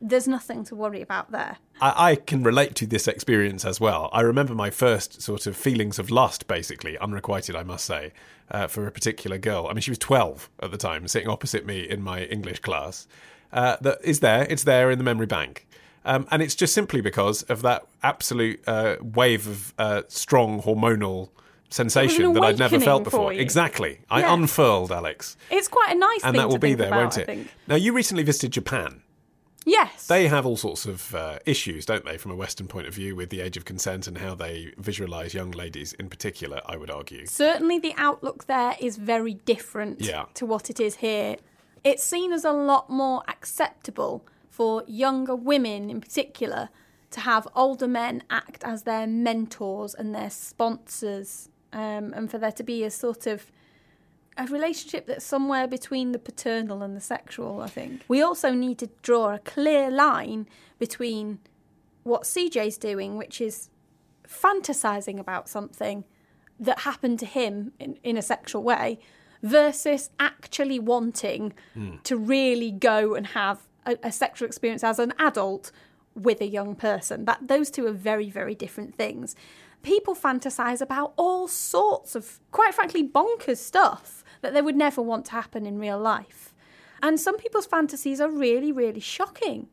[0.01, 1.57] there's nothing to worry about there.
[1.81, 4.11] I, I can relate to this experience as well.
[4.13, 8.13] I remember my first sort of feelings of lust, basically, unrequited, I must say,
[8.51, 9.67] uh, for a particular girl.
[9.69, 13.07] I mean, she was 12 at the time, sitting opposite me in my English class.
[13.53, 15.67] Uh, that is there, it's there in the memory bank.
[16.09, 21.29] Um, and it's just simply because of that absolute uh, wave of uh, strong hormonal
[21.69, 23.33] sensation that I'd never felt before.
[23.33, 24.01] Exactly.
[24.11, 24.33] I Yeah.
[24.33, 25.37] unfurled, Alix.
[25.51, 27.47] It's quite a nice And thing that will to be there, about, won't it?
[27.67, 29.03] Now, you recently visited Japan.
[29.67, 30.07] Yes.
[30.07, 33.15] They have all sorts of uh, issues, don't they, from a Western point of view,
[33.15, 36.91] with the age of consent and how they visualise young ladies in particular, I would
[36.91, 37.27] argue.
[37.27, 40.25] Certainly, the outlook there is very different Yeah.
[40.35, 41.37] to what it is here.
[41.85, 44.25] It's seen as a lot more acceptable
[44.59, 46.69] for younger women, in particular,
[47.13, 52.51] to have older men act as their mentors and their sponsors, um, and for there
[52.51, 53.53] to be a sort of
[54.37, 58.03] a relationship that's somewhere between the paternal and the sexual, I think.
[58.09, 60.49] We also need to draw a clear line
[60.81, 61.39] between
[62.03, 63.71] what CJ's doing, which is
[64.27, 66.03] fantasizing about something
[66.59, 68.99] that happened to him in, in a sexual way,
[69.41, 71.53] versus actually wanting
[72.03, 75.73] to really go and have a, a sexual experience as an adult
[76.15, 77.25] with a young person.
[77.25, 79.35] That those two are very, very different things.
[79.83, 85.25] People fantasize about all sorts of, quite frankly, bonkers stuff that they would never want
[85.27, 86.55] to happen in real life.
[87.03, 89.69] And some people's fantasies are really, really shocking.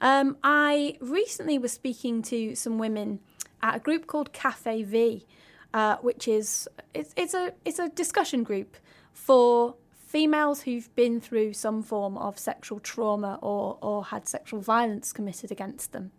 [0.00, 3.18] Um, I recently was speaking to some women
[3.62, 5.26] at a group called Cafe V,
[5.74, 8.76] uh, which is it's, it's a it's a discussion group
[9.12, 9.74] for
[10.08, 15.52] females who've been through some form of sexual trauma or or had sexual violence committed
[15.52, 16.10] against them.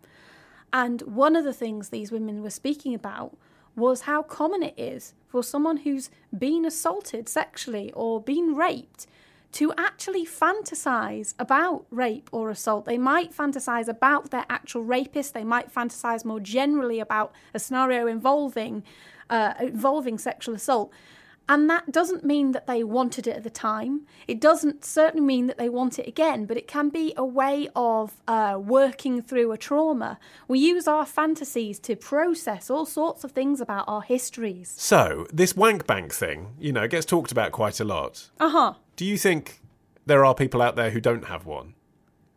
[0.72, 3.36] And one of the things these women were speaking about
[3.74, 9.06] was how common it is for someone who's been assaulted sexually or been raped
[9.52, 12.84] to actually fantasize about rape or assault.
[12.84, 15.34] They might fantasize about their actual rapist.
[15.34, 18.84] They might fantasize more generally about a scenario involving
[19.28, 20.92] uh, involving sexual assault.
[21.50, 24.06] And that doesn't mean that they wanted it at the time.
[24.28, 27.68] It doesn't certainly mean that they want it again, but it can be a way
[27.74, 30.20] of uh, working through a trauma.
[30.46, 34.72] We use our fantasies to process all sorts of things about our histories.
[34.76, 38.30] So, this wank bank thing, you know, gets talked about quite a lot.
[38.38, 38.74] Uh huh.
[38.94, 39.60] Do you think
[40.06, 41.74] there are people out there who don't have one?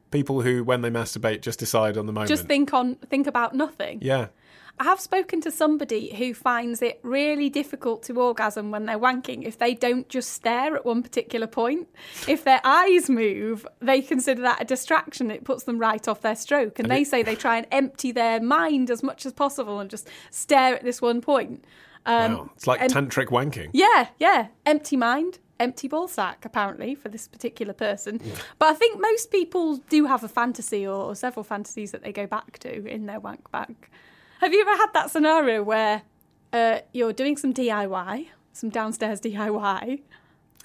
[0.09, 2.29] People who, when they masturbate, just decide on the moment.
[2.29, 3.99] Just think on think about nothing.
[4.01, 4.29] Yeah.
[4.79, 9.43] I have spoken to somebody who finds it really difficult to orgasm when they're wanking
[9.43, 11.87] if they don't just stare at one particular point.
[12.27, 15.29] If their eyes move, they consider that a distraction.
[15.29, 16.79] It puts them right off their stroke.
[16.79, 19.79] And, And they it- say they try and empty their mind as much as possible
[19.79, 21.63] and just stare at this one point.
[22.05, 22.49] Um, wow.
[22.55, 23.69] It's like and- tantric wanking.
[23.73, 24.47] yeah, yeah.
[24.65, 28.19] Empty mind, empty ball sack, apparently, for this particular person.
[28.59, 32.11] But I think most people do have a fantasy or, or several fantasies that they
[32.11, 33.75] go back to in their wank bag.
[34.43, 36.01] Have you ever had that scenario where
[36.51, 40.01] uh, you're doing some DIY, some downstairs DIY,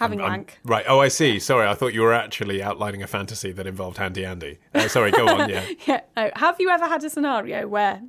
[0.01, 0.59] having I'm- wank?
[0.65, 0.85] Right.
[0.89, 1.39] Oh, I see.
[1.39, 4.59] Sorry, I thought you were actually outlining a fantasy that involved Handy Andy.
[4.75, 5.49] Uh, sorry, go on.
[5.49, 5.65] Yeah.
[5.87, 6.01] Yeah.
[6.17, 6.31] no.
[6.35, 8.03] Have you ever had a scenario where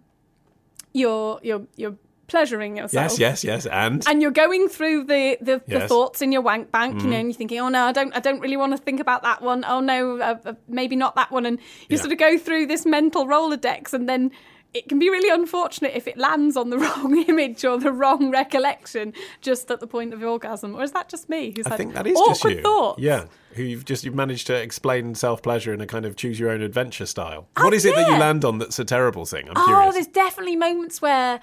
[0.93, 1.95] you're you're you're
[2.27, 3.19] pleasuring yourself?
[3.19, 3.65] Yes, yes, yes.
[3.67, 7.17] And and you're going through the, the, the thoughts in your wank bank, you know,
[7.17, 9.41] and you're thinking, oh no, I don't, I don't really want to think about that
[9.43, 9.63] one.
[9.65, 11.45] Oh no, uh, uh, maybe not that one.
[11.45, 11.59] And
[11.89, 12.01] you Yeah.
[12.01, 14.31] sort of go through this mental rolodex, and then
[14.73, 18.29] it can be really unfortunate if it lands on the wrong image or the wrong
[18.31, 20.75] recollection just at the point of orgasm.
[20.75, 21.51] Or is that just me?
[21.55, 22.61] Who's I had think that is awkward just you.
[22.61, 23.01] thoughts?
[23.01, 26.39] Yeah, who you've just you've managed to explain self pleasure in a kind of choose
[26.39, 27.47] your own adventure style.
[27.57, 29.47] Oh, What is it that you land on that's a terrible thing?
[29.49, 29.93] I'm Oh, curious.
[29.95, 31.39] there's definitely moments where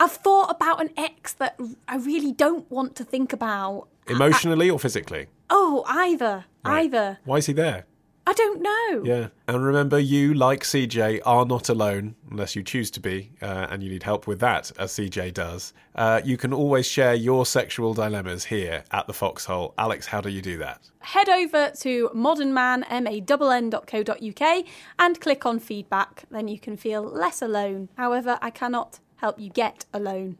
[0.00, 1.58] I've thought about an ex that
[1.88, 3.88] I really don't want to think about.
[4.08, 5.26] Emotionally or physically?
[5.50, 6.84] Oh, either, Right.
[6.84, 7.18] either.
[7.24, 7.86] Why is he there?
[8.28, 9.04] I don't know.
[9.04, 9.28] Yeah.
[9.46, 13.84] And remember, you, like CJ, are not alone unless you choose to be, uh, and
[13.84, 15.72] you need help with that, as CJ does.
[15.94, 19.74] Uh, you can always share your sexual dilemmas here at the Foxhole.
[19.78, 20.90] Alix, how do you do that?
[21.00, 24.64] Head over to modernmann.co.uk
[24.98, 26.24] and click on feedback.
[26.28, 27.90] Then you can feel less alone.
[27.96, 30.38] However, I cannot help you get alone.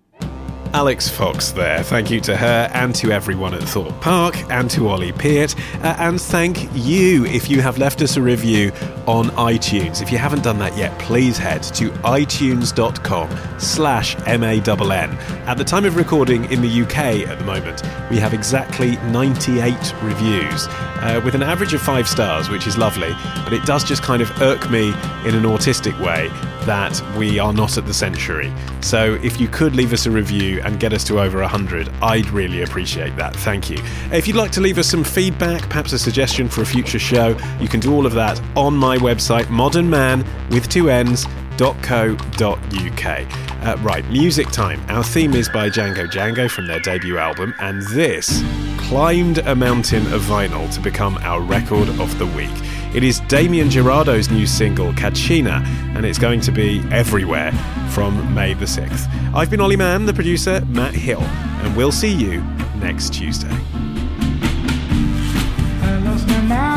[0.74, 1.82] Alix Fox there.
[1.82, 5.54] Thank you to her and to everyone at Thorpe Park and to Ollie Peart.
[5.82, 8.72] Uh, and thank you if you have left us a review
[9.06, 10.02] on iTunes.
[10.02, 15.10] If you haven't done that yet, please head to itunes.com slash MANN.
[15.46, 19.72] At the time of recording in the UK at the moment, we have exactly 98
[20.02, 23.14] reviews uh, with an average of five stars, which is lovely.
[23.44, 24.88] But it does just kind of irk me
[25.24, 26.30] in an autistic way
[26.66, 28.52] that we are not at the century.
[28.80, 32.28] So if you could leave us a review and get us to over 100, I'd
[32.30, 33.34] really appreciate that.
[33.36, 33.78] Thank you.
[34.12, 37.36] If you'd like to leave us some feedback, perhaps a suggestion for a future show,
[37.60, 41.26] you can do all of that on my website, modernmann with two N's.
[41.56, 43.06] .co.uk.
[43.66, 44.78] Uh, right, music time.
[44.88, 48.42] Our theme is by Django Django from their debut album, and this
[48.76, 52.52] climbed a mountain of vinyl to become our record of the week.
[52.96, 55.62] It is Damien Jurado's new single, Qachina,
[55.94, 57.52] and it's going to be everywhere
[57.90, 59.06] from May the 6th.
[59.34, 62.40] I've been Olly Mann, the producer, Matt Hill, and we'll see you
[62.76, 63.54] next Tuesday.
[65.82, 66.76] I lost my mind